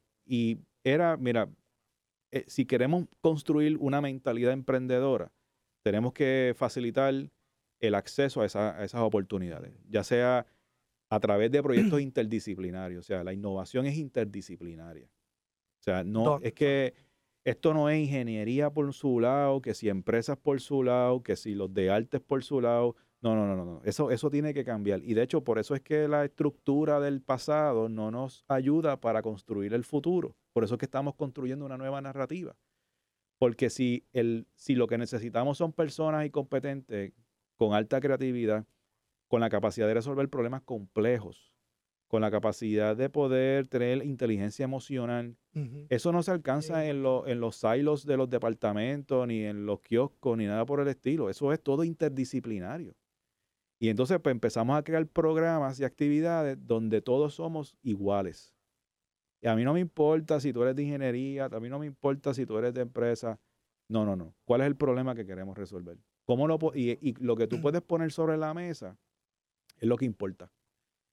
era, 0.83 1.17
mira, 1.17 1.49
eh, 2.31 2.45
si 2.47 2.65
queremos 2.65 3.05
construir 3.21 3.77
una 3.77 4.01
mentalidad 4.01 4.53
emprendedora, 4.53 5.31
tenemos 5.83 6.13
que 6.13 6.53
facilitar 6.55 7.13
el 7.79 7.95
acceso 7.95 8.41
a, 8.41 8.45
a 8.45 8.83
esas 8.83 9.01
oportunidades, 9.01 9.73
ya 9.89 10.03
sea 10.03 10.45
a 11.09 11.19
través 11.19 11.51
de 11.51 11.61
proyectos 11.61 12.01
interdisciplinarios. 12.01 13.05
O 13.05 13.07
sea, 13.07 13.23
la 13.23 13.33
innovación 13.33 13.85
es 13.85 13.97
interdisciplinaria. 13.97 15.07
O 15.07 15.83
sea, 15.85 16.03
no, 16.03 16.39
es 16.41 16.53
que 16.53 16.93
esto 17.43 17.73
no 17.73 17.89
es 17.89 17.99
ingeniería 17.99 18.71
por 18.71 18.91
su 18.93 19.19
lado, 19.19 19.61
que 19.61 19.75
si 19.75 19.87
empresas 19.87 20.37
por 20.37 20.59
su 20.59 20.83
lado, 20.83 21.21
que 21.21 21.35
si 21.35 21.53
los 21.53 21.73
de 21.73 21.91
artes 21.91 22.21
por 22.21 22.43
su 22.43 22.59
lado. 22.59 22.95
No, 23.21 23.35
no, 23.35 23.47
no, 23.47 23.65
no. 23.65 23.81
Eso, 23.85 24.11
eso 24.11 24.29
tiene 24.29 24.53
que 24.53 24.63
cambiar. 24.63 25.03
Y 25.03 25.13
de 25.13 25.23
hecho, 25.23 25.43
por 25.43 25.57
eso 25.57 25.73
es 25.73 25.81
que 25.81 26.07
la 26.07 26.25
estructura 26.25 26.99
del 26.99 27.21
pasado 27.21 27.89
no 27.89 28.11
nos 28.11 28.45
ayuda 28.47 28.99
para 28.99 29.21
construir 29.21 29.73
el 29.73 29.83
futuro. 29.83 30.35
Por 30.53 30.63
eso 30.63 30.75
es 30.75 30.79
que 30.79 30.85
estamos 30.85 31.15
construyendo 31.15 31.65
una 31.65 31.77
nueva 31.77 32.01
narrativa. 32.01 32.55
Porque 33.37 33.69
si, 33.69 34.05
el, 34.13 34.47
si 34.55 34.75
lo 34.75 34.87
que 34.87 34.97
necesitamos 34.97 35.57
son 35.57 35.73
personas 35.73 36.25
y 36.25 36.29
competentes 36.29 37.13
con 37.55 37.73
alta 37.73 37.99
creatividad, 37.99 38.65
con 39.27 39.41
la 39.41 39.49
capacidad 39.49 39.87
de 39.87 39.93
resolver 39.93 40.29
problemas 40.29 40.61
complejos, 40.61 41.53
con 42.07 42.21
la 42.21 42.31
capacidad 42.31 42.95
de 42.95 43.09
poder 43.09 43.67
tener 43.67 44.03
inteligencia 44.05 44.63
emocional. 44.63 45.37
Eso 45.89 46.11
no 46.11 46.21
se 46.21 46.31
alcanza 46.31 46.85
en, 46.85 47.03
en 47.05 47.39
los 47.39 47.55
silos 47.55 48.05
de 48.05 48.17
los 48.17 48.29
departamentos, 48.29 49.27
ni 49.27 49.43
en 49.43 49.65
los 49.65 49.81
kioscos, 49.81 50.37
ni 50.37 50.45
nada 50.45 50.65
por 50.65 50.79
el 50.79 50.87
estilo. 50.87 51.29
Eso 51.29 51.51
es 51.53 51.61
todo 51.61 51.83
interdisciplinario. 51.83 52.95
Y 53.79 53.89
entonces 53.89 54.19
pues, 54.21 54.31
empezamos 54.31 54.77
a 54.77 54.83
crear 54.83 55.05
programas 55.07 55.79
y 55.79 55.83
actividades 55.83 56.57
donde 56.65 57.01
todos 57.01 57.35
somos 57.35 57.75
iguales. 57.83 58.53
Y 59.41 59.47
a 59.47 59.55
mí 59.55 59.63
no 59.63 59.73
me 59.73 59.79
importa 59.79 60.39
si 60.39 60.53
tú 60.53 60.63
eres 60.63 60.75
de 60.75 60.83
ingeniería, 60.83 61.45
a 61.45 61.59
mí 61.59 61.69
no 61.69 61.79
me 61.79 61.85
importa 61.85 62.33
si 62.33 62.45
tú 62.45 62.57
eres 62.57 62.73
de 62.73 62.81
empresa. 62.81 63.39
No, 63.87 64.05
no, 64.05 64.15
no. 64.15 64.33
¿Cuál 64.45 64.61
es 64.61 64.67
el 64.67 64.75
problema 64.75 65.13
que 65.13 65.25
queremos 65.25 65.57
resolver? 65.57 65.97
¿Cómo 66.25 66.47
lo, 66.47 66.57
y, 66.73 66.91
y 67.07 67.13
lo 67.19 67.35
que 67.35 67.47
tú 67.47 67.61
puedes 67.61 67.81
poner 67.81 68.11
sobre 68.11 68.37
la 68.37 68.53
mesa 68.53 68.97
es 69.77 69.87
lo 69.87 69.97
que 69.97 70.05
importa. 70.05 70.51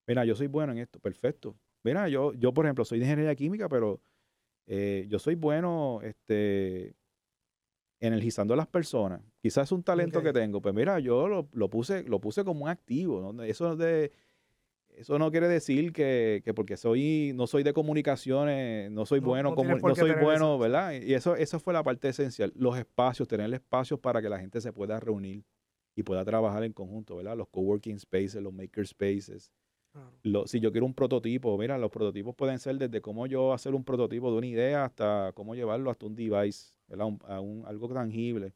Mira, 0.06 0.24
yo 0.24 0.34
soy 0.34 0.46
bueno 0.46 0.72
en 0.72 0.78
esto, 0.78 0.98
perfecto. 0.98 1.56
Mira, 1.84 2.08
yo, 2.08 2.32
yo 2.34 2.52
por 2.52 2.66
ejemplo, 2.66 2.84
soy 2.84 2.98
de 2.98 3.04
ingeniería 3.04 3.34
química, 3.34 3.68
pero 3.68 4.00
eh, 4.66 5.06
yo 5.08 5.18
soy 5.18 5.34
bueno 5.34 6.00
este, 6.02 6.94
energizando 8.00 8.54
a 8.54 8.56
las 8.56 8.66
personas. 8.66 9.20
Quizás 9.40 9.68
es 9.68 9.72
un 9.72 9.82
talento 9.82 10.22
que 10.22 10.32
tengo. 10.32 10.60
Pues 10.60 10.74
mira, 10.74 10.98
yo 10.98 11.28
lo, 11.28 11.70
puse, 11.70 12.02
lo 12.04 12.20
puse 12.20 12.44
como 12.44 12.64
un 12.64 12.68
activo. 12.68 13.32
¿no? 13.32 13.42
Eso, 13.42 13.76
de, 13.76 14.12
eso 15.02 15.18
no 15.18 15.32
quiere 15.32 15.48
decir 15.48 15.92
que, 15.92 16.42
porque 16.54 16.76
soy, 16.76 17.32
no 17.34 17.48
soy 17.48 17.64
de 17.64 17.72
comunicaciones, 17.72 18.88
no 18.92 19.04
soy 19.04 19.18
bueno, 19.18 19.54
como, 19.56 19.74
no 19.76 19.94
soy 19.96 20.12
bueno, 20.12 20.58
¿verdad? 20.58 20.92
Y 20.92 21.12
eso, 21.14 21.34
eso 21.34 21.58
fue 21.58 21.72
la 21.72 21.82
parte 21.82 22.08
esencial. 22.08 22.52
Los 22.54 22.78
espacios, 22.78 23.26
tener 23.26 23.52
espacios 23.52 23.98
para 23.98 24.22
que 24.22 24.28
la 24.28 24.38
gente 24.38 24.60
se 24.60 24.72
pueda 24.72 25.00
reunir 25.00 25.44
y 25.96 26.04
pueda 26.04 26.24
trabajar 26.24 26.62
en 26.62 26.72
conjunto, 26.72 27.16
¿verdad? 27.16 27.36
Los 27.36 27.48
coworking 27.48 27.98
spaces, 27.98 28.36
los 28.36 28.52
maker 28.52 28.86
spaces. 28.86 29.52
si 30.46 30.60
yo 30.60 30.70
quiero 30.70 30.86
un 30.86 30.94
prototipo, 30.94 31.58
mira, 31.58 31.76
los 31.78 31.90
prototipos 31.90 32.36
pueden 32.36 32.60
ser 32.60 32.78
desde 32.78 33.00
cómo 33.00 33.26
yo 33.26 33.52
hacer 33.52 33.74
un 33.74 33.82
prototipo 33.82 34.30
de 34.30 34.38
una 34.38 34.46
idea 34.46 34.84
hasta 34.84 35.32
cómo 35.34 35.56
llevarlo 35.56 35.90
hasta 35.90 36.06
un 36.06 36.14
device, 36.14 36.76
¿verdad? 36.86 37.08
a 37.26 37.40
un, 37.40 37.64
algo 37.66 37.88
tangible. 37.92 38.54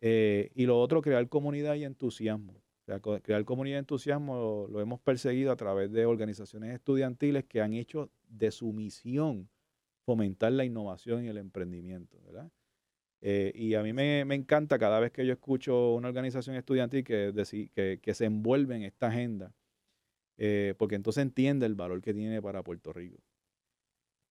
Eh, 0.00 0.52
y 0.54 0.66
lo 0.66 0.78
otro, 0.80 1.02
crear 1.02 1.28
comunidad 1.28 1.74
y 1.74 1.84
entusiasmo. 1.84 2.63
Crear 3.22 3.44
comunidad 3.44 3.76
y 3.76 3.80
entusiasmo 3.80 4.66
lo, 4.70 4.80
hemos 4.80 5.00
perseguido 5.00 5.52
a 5.52 5.56
través 5.56 5.90
de 5.92 6.06
organizaciones 6.06 6.74
estudiantiles 6.74 7.44
que 7.44 7.60
han 7.60 7.72
hecho 7.72 8.10
de 8.28 8.50
su 8.50 8.72
misión 8.72 9.48
fomentar 10.04 10.52
la 10.52 10.64
innovación 10.64 11.24
y 11.24 11.28
el 11.28 11.38
emprendimiento. 11.38 12.18
Eh, 13.22 13.52
y 13.54 13.74
a 13.74 13.82
mí 13.82 13.92
me, 13.94 14.20
encanta 14.20 14.78
cada 14.78 15.00
vez 15.00 15.10
que 15.12 15.24
yo 15.24 15.32
escucho 15.32 15.94
una 15.94 16.08
organización 16.08 16.56
estudiantil 16.56 17.04
que, 17.04 17.32
que, 17.74 18.00
que 18.02 18.14
se 18.14 18.26
envuelve 18.26 18.76
en 18.76 18.82
esta 18.82 19.06
agenda, 19.06 19.54
eh, 20.36 20.74
porque 20.76 20.96
entonces 20.96 21.22
entiende 21.22 21.64
el 21.64 21.74
valor 21.74 22.02
que 22.02 22.12
tiene 22.12 22.42
para 22.42 22.62
Puerto 22.62 22.92
Rico. 22.92 23.18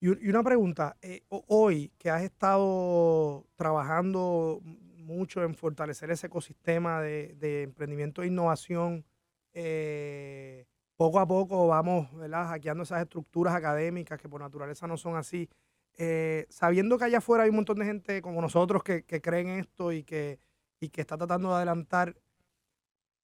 Y, 0.03 0.09
una 0.29 0.43
pregunta, 0.43 0.97
eh, 1.01 1.23
hoy 1.29 1.93
que 1.97 2.09
has 2.09 2.23
estado 2.23 3.47
trabajando 3.55 4.61
mucho 5.03 5.43
en 5.43 5.55
fortalecer 5.55 6.11
ese 6.11 6.27
ecosistema 6.27 7.01
de, 7.01 7.63
emprendimiento 7.63 8.23
e 8.23 8.27
innovación, 8.27 9.05
poco 10.95 11.19
a 11.19 11.27
poco 11.27 11.67
vamos 11.67 12.15
¿verdad? 12.15 12.47
hackeando 12.47 12.83
esas 12.83 13.01
estructuras 13.01 13.53
académicas 13.53 14.19
que 14.19 14.29
por 14.29 14.41
naturaleza 14.41 14.87
no 14.87 14.97
son 14.97 15.15
así. 15.15 15.49
Eh, 15.97 16.47
sabiendo 16.49 16.97
que 16.97 17.05
allá 17.05 17.19
afuera 17.19 17.43
hay 17.43 17.49
un 17.49 17.57
montón 17.57 17.77
de 17.79 17.85
gente 17.85 18.21
como 18.21 18.41
nosotros 18.41 18.83
que, 18.83 19.03
creen 19.03 19.49
esto 19.49 19.91
y 19.91 20.03
que, 20.03 20.39
y 20.79 20.89
que 20.89 21.01
está 21.01 21.17
tratando 21.17 21.49
de 21.49 21.55
adelantar, 21.55 22.15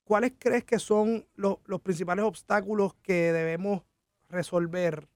¿cuáles 0.04 0.32
crees 0.38 0.64
que 0.64 0.78
son 0.78 1.26
los, 1.34 1.58
principales 1.82 2.24
obstáculos 2.24 2.94
que 3.02 3.32
debemos 3.32 3.82
resolver 4.28 5.08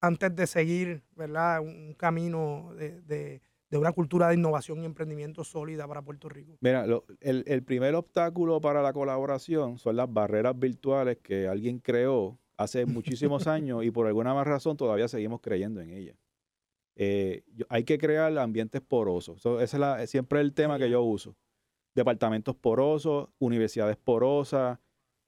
antes 0.00 0.34
de 0.36 0.46
seguir 0.46 1.02
¿verdad? 1.16 1.60
un 1.60 1.94
camino 1.94 2.72
de, 2.74 3.40
una 3.78 3.92
cultura 3.92 4.28
de 4.28 4.34
innovación 4.34 4.82
y 4.82 4.84
emprendimiento 4.86 5.44
sólida 5.44 5.86
para 5.86 6.02
Puerto 6.02 6.28
Rico? 6.28 6.56
Mira, 6.60 6.86
el, 7.20 7.44
el 7.46 7.62
primer 7.62 7.94
obstáculo 7.94 8.60
para 8.60 8.82
la 8.82 8.92
colaboración 8.92 9.78
son 9.78 9.96
las 9.96 10.12
barreras 10.12 10.58
virtuales 10.58 11.18
que 11.22 11.48
alguien 11.48 11.78
creó 11.78 12.38
hace 12.56 12.86
muchísimos 12.86 13.46
años 13.46 13.84
y 13.84 13.90
por 13.90 14.06
alguna 14.06 14.34
más 14.34 14.46
razón 14.46 14.76
todavía 14.76 15.08
seguimos 15.08 15.40
creyendo 15.40 15.80
en 15.80 15.90
ellas. 15.90 16.16
Eh, 16.96 17.42
hay 17.68 17.84
que 17.84 17.98
crear 17.98 18.36
ambientes 18.38 18.80
porosos. 18.80 19.44
ese 19.60 19.78
es 19.98 20.10
siempre 20.10 20.40
el 20.40 20.52
tema 20.54 20.78
que 20.78 20.88
yo 20.88 21.02
uso. 21.02 21.36
Departamentos 21.94 22.54
porosos, 22.56 23.28
universidades 23.38 23.96
porosas. 23.96 24.78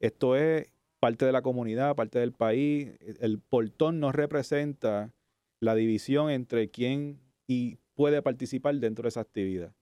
Esto 0.00 0.36
es 0.36 0.72
parte 1.00 1.24
de 1.24 1.32
la 1.32 1.42
comunidad, 1.42 1.96
parte 1.96 2.18
del 2.18 2.32
país. 2.32 2.92
El 3.00 3.40
portón 3.40 4.00
no 4.00 4.12
representa 4.12 5.12
la 5.60 5.74
división 5.74 6.30
entre 6.30 6.70
quién 6.70 7.20
y 7.48 7.78
puede 7.96 8.22
participar 8.22 8.76
dentro 8.76 9.02
de 9.02 9.08
esa 9.08 9.20
actividad. 9.20 9.74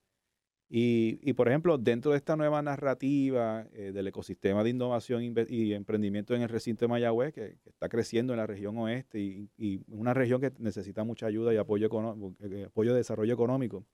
Y, 0.67 1.33
por 1.33 1.47
ejemplo, 1.47 1.77
dentro 1.77 2.11
de 2.11 2.17
esta 2.17 2.35
nueva 2.35 2.61
narrativa 2.63 3.67
eh, 3.71 3.91
del 3.93 4.07
ecosistema 4.07 4.63
de 4.63 4.71
innovación 4.71 5.21
y 5.23 5.73
emprendimiento 5.73 6.33
en 6.33 6.41
el 6.41 6.49
recinto 6.49 6.85
de 6.85 6.89
Mayagüez, 6.89 7.33
que, 7.33 7.57
está 7.65 7.87
creciendo 7.87 8.33
en 8.33 8.37
la 8.37 8.47
región 8.47 8.75
oeste 8.79 9.19
y, 9.19 9.83
una 9.87 10.15
región 10.15 10.41
que 10.41 10.51
necesita 10.57 11.03
mucha 11.03 11.27
ayuda 11.27 11.53
y 11.53 11.57
apoyo, 11.57 11.87
eh, 12.39 12.65
apoyo 12.65 12.91
de 12.93 12.97
desarrollo 12.97 13.33
económico, 13.33 13.85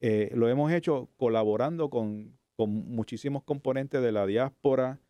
eh, 0.00 0.30
lo 0.34 0.48
hemos 0.48 0.72
hecho 0.72 1.10
colaborando 1.16 1.90
con, 1.90 2.36
con, 2.56 2.70
muchísimos 2.70 3.44
componentes 3.44 4.02
de 4.02 4.10
la 4.10 4.26
diáspora, 4.26 5.00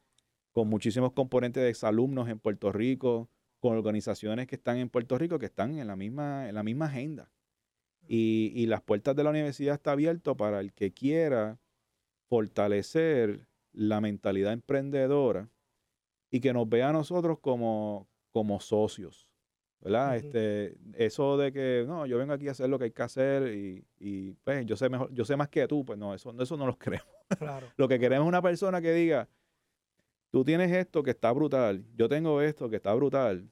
con 0.53 0.69
muchísimos 0.69 1.13
componentes 1.13 1.63
de 1.63 1.71
exalumnos 1.71 2.29
en 2.29 2.39
Puerto 2.41 2.73
Rico, 2.73 3.31
con 3.59 3.77
organizaciones 3.77 4.47
que 4.47 4.57
están 4.57 4.77
en 4.77 4.91
Puerto 4.91 5.17
Rico 5.17 5.39
que 5.39 5.47
están 5.47 5.79
en 5.79 5.87
la 5.87 5.97
misma, 5.97 6.49
en 6.49 6.55
la 6.55 6.63
misma 6.63 6.87
agenda. 6.87 7.31
Y, 8.11 8.67
las 8.67 8.81
puertas 8.81 9.15
de 9.15 9.23
la 9.23 9.31
universidad 9.31 9.75
están 9.75 9.93
abiertas 9.93 10.35
para 10.35 10.61
el 10.61 10.73
que 10.73 10.93
quiera 10.93 11.59
fortalecer 12.29 13.47
la 13.73 14.01
mentalidad 14.01 14.55
emprendedora 14.55 15.51
y 16.31 16.41
que 16.41 16.55
nos 16.55 16.69
vea 16.69 16.89
a 16.89 16.93
nosotros 16.93 17.39
como, 17.41 18.09
como 18.33 18.61
socios. 18.61 19.29
¿verdad? 19.81 20.17
este, 20.17 20.77
eso 20.95 21.37
de 21.37 21.53
que 21.53 21.85
no, 21.87 22.07
yo 22.07 22.19
vengo 22.19 22.33
aquí 22.33 22.49
a 22.49 22.53
hacer 22.53 22.69
lo 22.69 22.79
que 22.79 22.87
hay 22.87 22.91
que 22.91 23.03
hacer 23.03 23.55
y, 23.55 23.87
y 23.99 24.33
pues 24.33 24.67
yo 24.67 24.77
sé 24.77 24.89
mejor, 24.89 25.13
yo 25.13 25.25
sé 25.25 25.37
más 25.37 25.49
que 25.49 25.69
tú, 25.69 25.85
pues 25.85 25.99
no, 25.99 26.15
eso, 26.15 26.35
eso 26.41 26.57
no 26.57 26.67
lo 26.67 26.77
queremos. 26.79 27.07
lo 27.77 27.89
que 27.89 27.99
queremos 27.99 28.25
es 28.25 28.29
una 28.29 28.43
persona 28.43 28.81
que 28.81 28.93
diga, 28.93 29.29
tú 30.31 30.45
tienes 30.45 30.73
esto 30.73 31.03
que 31.03 31.11
está 31.11 31.31
brutal, 31.33 31.85
yo 31.95 32.09
tengo 32.09 32.41
esto 32.43 32.69
que 32.69 32.77
está 32.77 32.93
brutal, 32.95 33.49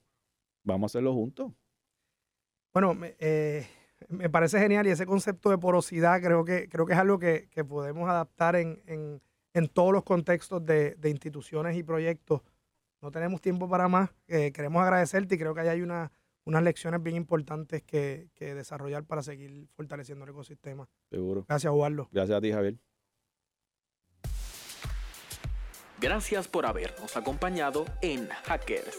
vamos 0.64 0.84
a 0.84 0.90
hacerlo 0.92 1.12
juntos. 1.12 1.52
Bueno, 2.72 2.94
eh, 3.18 3.66
me 4.08 4.30
parece 4.30 4.58
genial 4.58 4.86
y 4.86 4.90
ese 4.90 5.06
concepto 5.06 5.50
de 5.50 5.58
porosidad 5.58 6.20
creo 6.20 6.44
que, 6.44 6.68
creo 6.68 6.86
que 6.86 6.92
es 6.92 6.98
algo 6.98 7.18
que, 7.18 7.48
podemos 7.68 8.08
adaptar 8.08 8.56
en, 8.56 9.20
todos 9.72 9.92
los 9.92 10.04
contextos 10.04 10.64
de, 10.64 10.96
instituciones 11.04 11.76
y 11.76 11.82
proyectos. 11.82 12.42
No 13.00 13.10
tenemos 13.10 13.40
tiempo 13.40 13.68
para 13.68 13.88
más. 13.88 14.10
Eh, 14.26 14.52
queremos 14.52 14.82
agradecerte 14.82 15.34
y 15.34 15.38
creo 15.38 15.54
que 15.54 15.60
ahí 15.60 15.68
hay 15.68 15.82
una, 15.82 16.10
unas 16.44 16.62
lecciones 16.62 17.02
bien 17.02 17.16
importantes 17.16 17.82
que, 17.82 18.28
que, 18.34 18.54
desarrollar 18.54 19.04
para 19.04 19.22
seguir 19.22 19.68
fortaleciendo 19.74 20.24
el 20.24 20.30
ecosistema. 20.30 20.88
Seguro. 21.10 21.44
Gracias, 21.48 21.72
Eduardo. 21.72 22.08
Gracias 22.12 22.38
a 22.38 22.40
ti, 22.40 22.52
Javier. 22.52 22.76
Gracias 26.00 26.46
por 26.48 26.66
habernos 26.66 27.16
acompañado 27.16 27.86
en 28.02 28.28
Hackers 28.28 28.98